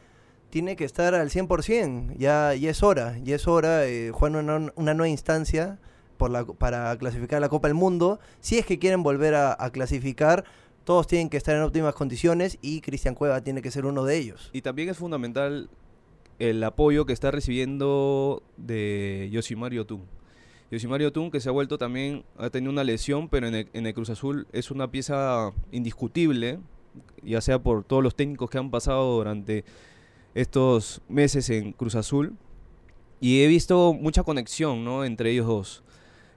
tiene 0.53 0.75
que 0.75 0.85
estar 0.85 1.15
al 1.15 1.31
100%. 1.31 2.15
Ya, 2.15 2.53
ya 2.53 2.69
es 2.69 2.83
hora, 2.83 3.17
ya 3.23 3.35
es 3.35 3.47
hora. 3.47 3.87
Eh, 3.87 4.11
juegan 4.11 4.47
una, 4.47 4.71
una 4.75 4.93
nueva 4.93 5.09
instancia 5.09 5.79
por 6.17 6.29
la, 6.29 6.45
para 6.45 6.95
clasificar 6.99 7.41
la 7.41 7.49
Copa 7.49 7.69
del 7.69 7.73
Mundo. 7.73 8.19
Si 8.39 8.59
es 8.59 8.65
que 8.67 8.77
quieren 8.77 9.01
volver 9.01 9.33
a, 9.33 9.57
clasificar, 9.71 10.45
todos 10.83 11.07
tienen 11.07 11.31
que 11.31 11.37
estar 11.37 11.55
en 11.55 11.63
óptimas 11.63 11.95
condiciones 11.95 12.59
y 12.61 12.81
Cristian 12.81 13.15
Cueva 13.15 13.41
tiene 13.41 13.63
que 13.63 13.71
ser 13.71 13.87
uno 13.87 14.03
de 14.05 14.15
ellos. 14.15 14.51
Y 14.53 14.61
también 14.61 14.89
es 14.89 14.97
fundamental 14.97 15.71
el 16.37 16.63
apoyo 16.63 17.07
que 17.07 17.13
está 17.13 17.31
recibiendo 17.31 18.43
de 18.55 19.29
Yosimario 19.31 19.87
Tun. 19.87 20.03
Yosimario 20.69 21.11
Tun, 21.11 21.31
que 21.31 21.39
se 21.39 21.49
ha 21.49 21.51
vuelto 21.51 21.79
también, 21.79 22.25
ha 22.37 22.51
tenido 22.51 22.71
una 22.71 22.83
lesión, 22.83 23.27
pero 23.27 23.47
en 23.47 23.85
el 23.87 23.93
Cruz 23.95 24.11
Azul 24.11 24.45
es 24.51 24.69
una 24.69 24.91
pieza 24.91 25.51
indiscutible, 25.71 26.59
ya 27.23 27.41
sea 27.41 27.57
por 27.57 27.83
todos 27.83 28.03
los 28.03 28.15
técnicos 28.15 28.51
que 28.51 28.59
han 28.59 28.69
pasado 28.69 29.15
durante 29.15 29.65
estos 30.33 31.01
meses 31.07 31.49
en 31.49 31.73
Cruz 31.73 31.95
Azul. 31.95 32.35
Y 33.19 33.41
he 33.41 33.47
visto 33.47 33.93
mucha 33.93 34.23
conexión 34.23 34.83
¿no? 34.83 35.05
entre 35.05 35.31
ellos 35.31 35.47
dos. 35.47 35.83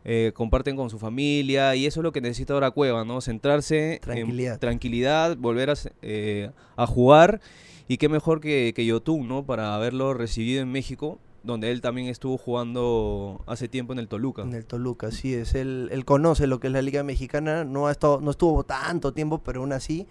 Eh, 0.04 0.30
comparten 0.34 0.76
con 0.76 0.88
su 0.88 1.00
familia 1.00 1.74
y 1.74 1.84
eso 1.84 1.98
es 1.98 2.04
lo 2.04 2.12
que 2.12 2.20
necesita 2.20 2.54
ahora 2.54 2.70
Cueva, 2.70 3.04
¿no? 3.04 3.20
Centrarse 3.20 3.98
Tranquilidad. 4.00 4.54
en 4.54 4.60
tranquilidad, 4.60 5.36
volver 5.36 5.70
a, 5.70 5.74
eh, 6.00 6.52
a 6.76 6.86
jugar 6.86 7.40
y 7.88 7.96
qué 7.96 8.08
mejor 8.08 8.40
que, 8.40 8.72
que 8.72 8.86
Yotun, 8.86 9.26
¿no? 9.26 9.44
Para 9.44 9.74
haberlo 9.74 10.14
recibido 10.14 10.62
en 10.62 10.70
México, 10.70 11.18
donde 11.42 11.72
él 11.72 11.80
también 11.80 12.08
estuvo 12.08 12.38
jugando 12.38 13.42
hace 13.46 13.68
tiempo 13.68 13.92
en 13.92 13.98
el 13.98 14.06
Toluca. 14.06 14.42
En 14.42 14.54
el 14.54 14.66
Toluca, 14.66 15.08
así 15.08 15.34
es. 15.34 15.54
Él, 15.54 15.88
él 15.90 16.04
conoce 16.04 16.46
lo 16.46 16.60
que 16.60 16.68
es 16.68 16.72
la 16.72 16.82
Liga 16.82 17.02
Mexicana. 17.02 17.64
No, 17.64 17.88
ha 17.88 17.92
estado, 17.92 18.20
no 18.20 18.30
estuvo 18.30 18.62
tanto 18.64 19.12
tiempo, 19.12 19.38
pero 19.38 19.60
aún 19.60 19.72
así. 19.72 20.06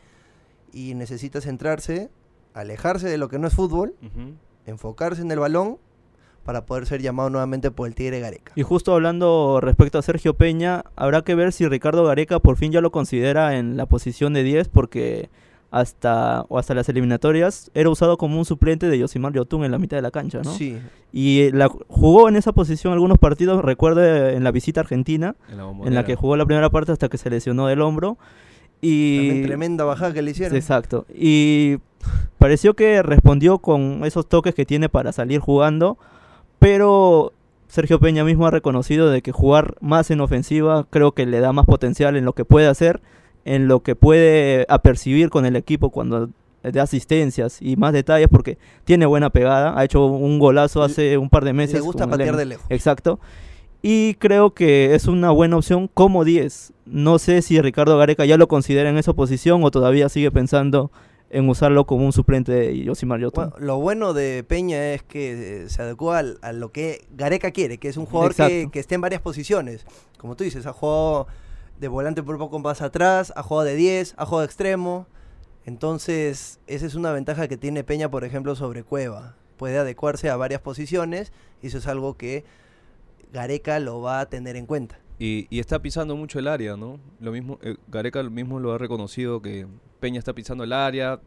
Y 0.73 0.93
necesita 0.95 1.39
centrarse, 1.39 2.09
alejarse 2.55 3.07
de 3.07 3.17
lo 3.17 3.29
que 3.29 3.37
no 3.37 3.47
es 3.47 3.53
fútbol, 3.53 3.93
enfocarse 4.65 5.21
en 5.21 5.31
el 5.31 5.39
balón 5.39 5.77
para 6.43 6.65
poder 6.65 6.85
ser 6.85 7.01
llamado 7.01 7.29
nuevamente 7.29 7.71
por 7.71 7.87
el 7.87 7.95
Tigre 7.95 8.19
Gareca. 8.19 8.53
Y 8.55 8.61
justo 8.61 8.93
hablando 8.93 9.59
respecto 9.61 9.97
a 9.97 10.01
Sergio 10.01 10.35
Peña, 10.35 10.83
habrá 10.95 11.23
que 11.23 11.35
ver 11.35 11.51
si 11.51 11.67
Ricardo 11.67 12.05
Gareca 12.05 12.39
por 12.39 12.55
fin 12.55 12.71
ya 12.71 12.81
lo 12.81 12.91
considera 12.91 13.57
en 13.57 13.77
la 13.77 13.87
posición 13.87 14.33
de 14.33 14.43
10 14.43 14.69
porque 14.69 15.29
hasta 15.71 16.45
o 16.47 16.57
hasta 16.57 16.73
las 16.73 16.87
eliminatorias 16.87 17.69
era 17.73 17.89
usado 17.89 18.17
como 18.17 18.37
un 18.37 18.45
suplente 18.45 18.87
de 18.87 18.97
Yosimar 18.99 19.33
Yotun 19.33 19.65
en 19.65 19.71
la 19.71 19.79
mitad 19.79 19.97
de 19.97 20.01
la 20.01 20.11
cancha, 20.11 20.39
¿no? 20.43 20.53
Sí, 20.53 20.77
Y 21.11 21.51
la, 21.51 21.67
jugó 21.67 22.29
en 22.29 22.37
esa 22.37 22.53
posición 22.53 22.93
algunos 22.93 23.17
partidos, 23.17 23.65
recuerdo 23.65 24.05
en 24.05 24.43
la 24.43 24.51
visita 24.51 24.79
a 24.79 24.83
Argentina, 24.83 25.35
En 25.49 25.49
la, 25.49 25.51
en 25.51 25.57
la 25.57 25.63
Bombonera. 25.65 26.05
que 26.05 26.15
jugó 26.15 26.37
la 26.37 26.45
primera 26.45 26.69
parte 26.69 26.91
hasta 26.93 27.09
que 27.09 27.17
se 27.17 27.29
lesionó 27.29 27.67
del 27.67 27.81
hombro. 27.81 28.17
Y 28.81 29.17
también 29.17 29.45
tremenda 29.45 29.83
bajada 29.83 30.13
que 30.13 30.21
le 30.21 30.31
hicieron. 30.31 30.55
Exacto. 30.55 31.05
Y 31.13 31.77
pareció 32.37 32.75
que 32.75 33.01
respondió 33.01 33.59
con 33.59 34.01
esos 34.05 34.27
toques 34.27 34.53
que 34.53 34.65
tiene 34.65 34.89
para 34.89 35.11
salir 35.11 35.39
jugando, 35.39 35.97
pero 36.59 37.33
Sergio 37.67 37.99
Peña 37.99 38.23
mismo 38.23 38.47
ha 38.47 38.51
reconocido 38.51 39.09
de 39.09 39.21
que 39.21 39.31
jugar 39.31 39.75
más 39.81 40.11
en 40.11 40.21
ofensiva 40.21 40.85
creo 40.89 41.13
que 41.13 41.25
le 41.25 41.39
da 41.39 41.51
más 41.51 41.65
potencial 41.65 42.15
en 42.15 42.25
lo 42.25 42.33
que 42.33 42.45
puede 42.45 42.67
hacer, 42.67 43.01
en 43.43 43.67
lo 43.67 43.81
que 43.81 43.95
puede 43.95 44.65
apercibir 44.69 45.29
con 45.29 45.45
el 45.45 45.55
equipo 45.55 45.89
cuando 45.89 46.29
da 46.63 46.83
asistencias 46.83 47.61
y 47.61 47.75
más 47.75 47.93
detalles 47.93 48.27
porque 48.27 48.57
tiene 48.83 49.05
buena 49.05 49.29
pegada, 49.29 49.77
ha 49.77 49.83
hecho 49.83 50.05
un 50.05 50.39
golazo 50.39 50.83
hace 50.83 51.17
un 51.17 51.29
par 51.29 51.43
de 51.45 51.53
meses. 51.53 51.75
Le 51.75 51.81
gusta 51.81 52.07
patear 52.07 52.37
de 52.37 52.45
lejos. 52.45 52.65
Exacto. 52.69 53.19
Y 53.87 54.15
creo 54.15 54.55
que 54.55 54.95
es 54.95 55.05
una 55.05 55.29
buena 55.29 55.57
opción 55.57 55.87
como 55.87 56.23
10. 56.25 56.73
No 56.87 57.19
sé 57.19 57.43
si 57.43 57.61
Ricardo 57.61 57.99
Gareca 57.99 58.25
ya 58.25 58.35
lo 58.35 58.47
considera 58.47 58.89
en 58.89 58.97
esa 58.97 59.13
posición 59.13 59.63
o 59.63 59.69
todavía 59.69 60.09
sigue 60.09 60.31
pensando 60.31 60.91
en 61.29 61.47
usarlo 61.47 61.85
como 61.85 62.03
un 62.03 62.11
suplente 62.11 62.51
de 62.51 62.83
Yosimar 62.83 63.19
Yotun. 63.19 63.51
Bueno, 63.51 63.63
lo 63.63 63.77
bueno 63.79 64.13
de 64.13 64.43
Peña 64.43 64.93
es 64.93 65.03
que 65.03 65.65
eh, 65.65 65.69
se 65.69 65.83
adecua 65.83 66.17
al- 66.17 66.39
a, 66.41 66.51
lo 66.51 66.71
que 66.71 67.05
Gareca 67.11 67.51
quiere, 67.51 67.77
que 67.77 67.87
es 67.89 67.97
un 67.97 68.07
jugador 68.07 68.33
que, 68.33 68.69
que 68.71 68.79
esté 68.79 68.95
en 68.95 69.01
varias 69.01 69.21
posiciones. 69.21 69.85
Como 70.17 70.35
tú 70.35 70.43
dices, 70.43 70.65
ha 70.65 70.73
jugado 70.73 71.27
de 71.79 71.87
volante 71.87 72.23
por 72.23 72.39
poco 72.39 72.57
más 72.57 72.81
atrás, 72.81 73.33
ha 73.35 73.43
jugado 73.43 73.67
de 73.67 73.75
10, 73.75 74.15
ha 74.17 74.25
jugado 74.25 74.39
de 74.41 74.45
extremo. 74.47 75.05
Entonces, 75.65 76.59
esa 76.65 76.87
es 76.87 76.95
una 76.95 77.11
ventaja 77.11 77.47
que 77.47 77.57
tiene 77.57 77.83
Peña, 77.83 78.09
por 78.09 78.23
ejemplo, 78.23 78.55
sobre 78.55 78.81
Cueva. 78.81 79.35
Puede 79.57 79.77
adecuarse 79.77 80.31
a 80.31 80.37
varias 80.37 80.61
posiciones 80.61 81.31
y 81.61 81.67
eso 81.67 81.77
es 81.77 81.85
algo 81.85 82.17
que 82.17 82.45
Gareca 83.35 83.79
lo 83.79 84.01
va 84.01 84.21
a 84.21 84.29
tener 84.29 84.55
en 84.55 84.65
cuenta. 84.65 84.97
Y, 85.19 85.47
está 85.59 85.81
pisando 85.81 86.15
mucho 86.15 86.39
el 86.39 86.47
área, 86.47 86.77
¿no? 86.77 86.99
Lo 87.19 87.33
mismo, 87.33 87.59
eh, 87.61 87.75
Gareca 87.89 88.23
mismo 88.23 88.59
lo 88.61 88.73
ha 88.73 88.77
reconocido 88.77 89.41
que 89.41 89.67
Peña 89.99 90.19
está 90.19 90.33
pisando 90.33 90.63
el 90.63 90.71
área, 90.71 91.19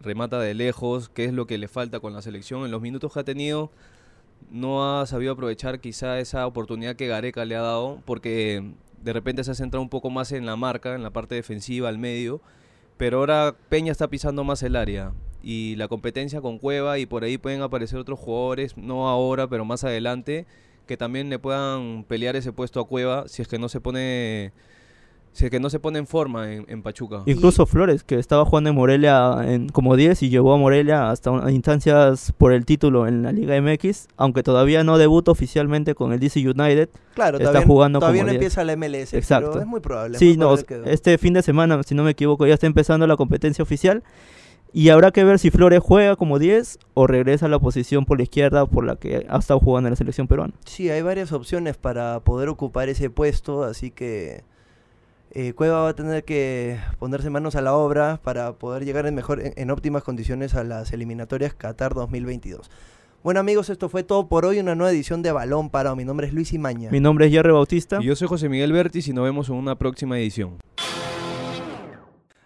remata 0.00 0.38
de 0.40 0.52
lejos, 0.52 1.08
que 1.08 1.24
es 1.24 1.32
lo 1.32 1.46
que 1.46 1.56
le 1.56 1.66
falta 1.66 2.00
con 2.00 2.12
la 2.12 2.20
selección. 2.20 2.64
En 2.64 2.70
los 2.70 2.82
minutos 2.82 3.12
que 3.12 3.20
ha 3.20 3.24
tenido, 3.24 3.70
no 4.50 5.00
ha 5.00 5.06
sabido 5.06 5.32
aprovechar 5.32 5.80
quizá 5.80 6.18
esa 6.20 6.46
oportunidad 6.46 6.96
que 6.96 7.06
Gareca 7.06 7.46
le 7.46 7.56
ha 7.56 7.62
dado, 7.62 8.02
porque 8.04 8.72
de 9.02 9.12
repente 9.14 9.42
se 9.42 9.50
ha 9.50 9.54
centrado 9.54 9.82
un 9.82 9.88
poco 9.88 10.10
más 10.10 10.32
en 10.32 10.44
la 10.44 10.56
marca, 10.56 10.94
en 10.94 11.02
la 11.02 11.10
parte 11.10 11.34
defensiva, 11.34 11.88
al 11.88 11.98
medio, 11.98 12.42
pero 12.98 13.18
ahora 13.18 13.56
Peña 13.70 13.92
está 13.92 14.08
pisando 14.08 14.44
más 14.44 14.62
el 14.62 14.76
área. 14.76 15.12
Y 15.42 15.76
la 15.76 15.88
competencia 15.88 16.40
con 16.42 16.58
Cueva 16.58 16.98
y 16.98 17.06
por 17.06 17.24
ahí 17.24 17.38
pueden 17.38 17.62
aparecer 17.62 17.98
otros 17.98 18.18
jugadores, 18.18 18.76
no 18.76 19.08
ahora, 19.08 19.48
pero 19.48 19.64
más 19.64 19.84
adelante, 19.84 20.46
que 20.88 20.96
también 20.96 21.30
le 21.30 21.38
puedan 21.38 22.02
pelear 22.02 22.34
ese 22.34 22.52
puesto 22.52 22.80
a 22.80 22.86
Cueva 22.88 23.28
si 23.28 23.42
es 23.42 23.46
que 23.46 23.58
no 23.60 23.68
se 23.68 23.80
pone 23.80 24.52
si 25.32 25.44
es 25.44 25.50
que 25.52 25.60
no 25.60 25.70
se 25.70 25.78
pone 25.78 26.00
en 26.00 26.06
forma 26.08 26.52
en, 26.52 26.64
en 26.68 26.82
Pachuca. 26.82 27.22
Incluso 27.26 27.64
Flores, 27.66 28.02
que 28.02 28.18
estaba 28.18 28.44
jugando 28.44 28.70
en 28.70 28.76
Morelia 28.76 29.36
en, 29.44 29.68
como 29.68 29.94
10 29.94 30.20
y 30.24 30.30
llevó 30.30 30.52
a 30.54 30.56
Morelia 30.56 31.10
hasta 31.10 31.30
un- 31.30 31.48
instancias 31.50 32.32
por 32.38 32.52
el 32.52 32.64
título 32.64 33.06
en 33.06 33.22
la 33.22 33.30
Liga 33.30 33.60
MX, 33.60 34.08
aunque 34.16 34.42
todavía 34.42 34.82
no 34.82 34.98
debuta 34.98 35.30
oficialmente 35.30 35.94
con 35.94 36.12
el 36.12 36.18
DC 36.18 36.40
United. 36.40 36.88
Claro, 37.14 37.36
Está 37.38 37.50
todavía, 37.50 37.66
jugando 37.68 38.00
todavía 38.00 38.22
como 38.22 38.32
no 38.32 38.32
10. 38.32 38.42
empieza 38.42 38.64
la 38.64 38.74
MLS, 38.76 39.14
Exacto. 39.14 39.50
pero 39.50 39.60
es 39.62 39.68
muy 39.68 39.80
probable. 39.80 40.14
es 40.14 40.18
Sí, 40.18 40.28
muy 40.28 40.36
no, 40.38 40.56
que- 40.56 40.82
este 40.86 41.16
fin 41.18 41.34
de 41.34 41.42
semana, 41.42 41.80
si 41.84 41.94
no 41.94 42.02
me 42.02 42.10
equivoco, 42.12 42.44
ya 42.44 42.54
está 42.54 42.66
empezando 42.66 43.06
la 43.06 43.16
competencia 43.16 43.62
oficial. 43.62 44.02
Y 44.72 44.90
habrá 44.90 45.10
que 45.10 45.24
ver 45.24 45.38
si 45.38 45.50
Flores 45.50 45.80
juega 45.82 46.16
como 46.16 46.38
10 46.38 46.78
o 46.94 47.06
regresa 47.06 47.46
a 47.46 47.48
la 47.48 47.58
posición 47.58 48.04
por 48.04 48.18
la 48.18 48.24
izquierda 48.24 48.66
por 48.66 48.84
la 48.84 48.96
que 48.96 49.26
ha 49.28 49.38
estado 49.38 49.60
jugando 49.60 49.88
en 49.88 49.92
la 49.92 49.96
selección 49.96 50.28
peruana. 50.28 50.54
Sí, 50.64 50.90
hay 50.90 51.02
varias 51.02 51.32
opciones 51.32 51.76
para 51.76 52.20
poder 52.20 52.48
ocupar 52.48 52.88
ese 52.88 53.10
puesto, 53.10 53.64
así 53.64 53.90
que 53.90 54.42
eh, 55.30 55.52
Cueva 55.54 55.82
va 55.82 55.88
a 55.90 55.94
tener 55.94 56.24
que 56.24 56.78
ponerse 56.98 57.30
manos 57.30 57.54
a 57.54 57.62
la 57.62 57.74
obra 57.74 58.20
para 58.22 58.52
poder 58.52 58.84
llegar 58.84 59.06
en, 59.06 59.14
mejor, 59.14 59.40
en, 59.40 59.52
en 59.56 59.70
óptimas 59.70 60.02
condiciones 60.02 60.54
a 60.54 60.64
las 60.64 60.92
eliminatorias 60.92 61.54
Qatar 61.54 61.94
2022. 61.94 62.70
Bueno 63.24 63.40
amigos, 63.40 63.68
esto 63.68 63.88
fue 63.88 64.04
todo 64.04 64.28
por 64.28 64.44
hoy, 64.46 64.60
una 64.60 64.74
nueva 64.74 64.92
edición 64.92 65.22
de 65.22 65.32
Balón 65.32 65.70
Parado. 65.70 65.96
Mi 65.96 66.04
nombre 66.04 66.28
es 66.28 66.32
Luis 66.32 66.52
Imaña. 66.52 66.90
Mi 66.90 67.00
nombre 67.00 67.26
es 67.26 67.32
Jerry 67.32 67.50
Bautista. 67.52 67.98
Y 68.00 68.04
yo 68.04 68.16
soy 68.16 68.28
José 68.28 68.48
Miguel 68.48 68.72
Vértiz 68.72 69.08
y 69.08 69.12
nos 69.12 69.24
vemos 69.24 69.48
en 69.48 69.56
una 69.56 69.76
próxima 69.76 70.18
edición. 70.18 70.58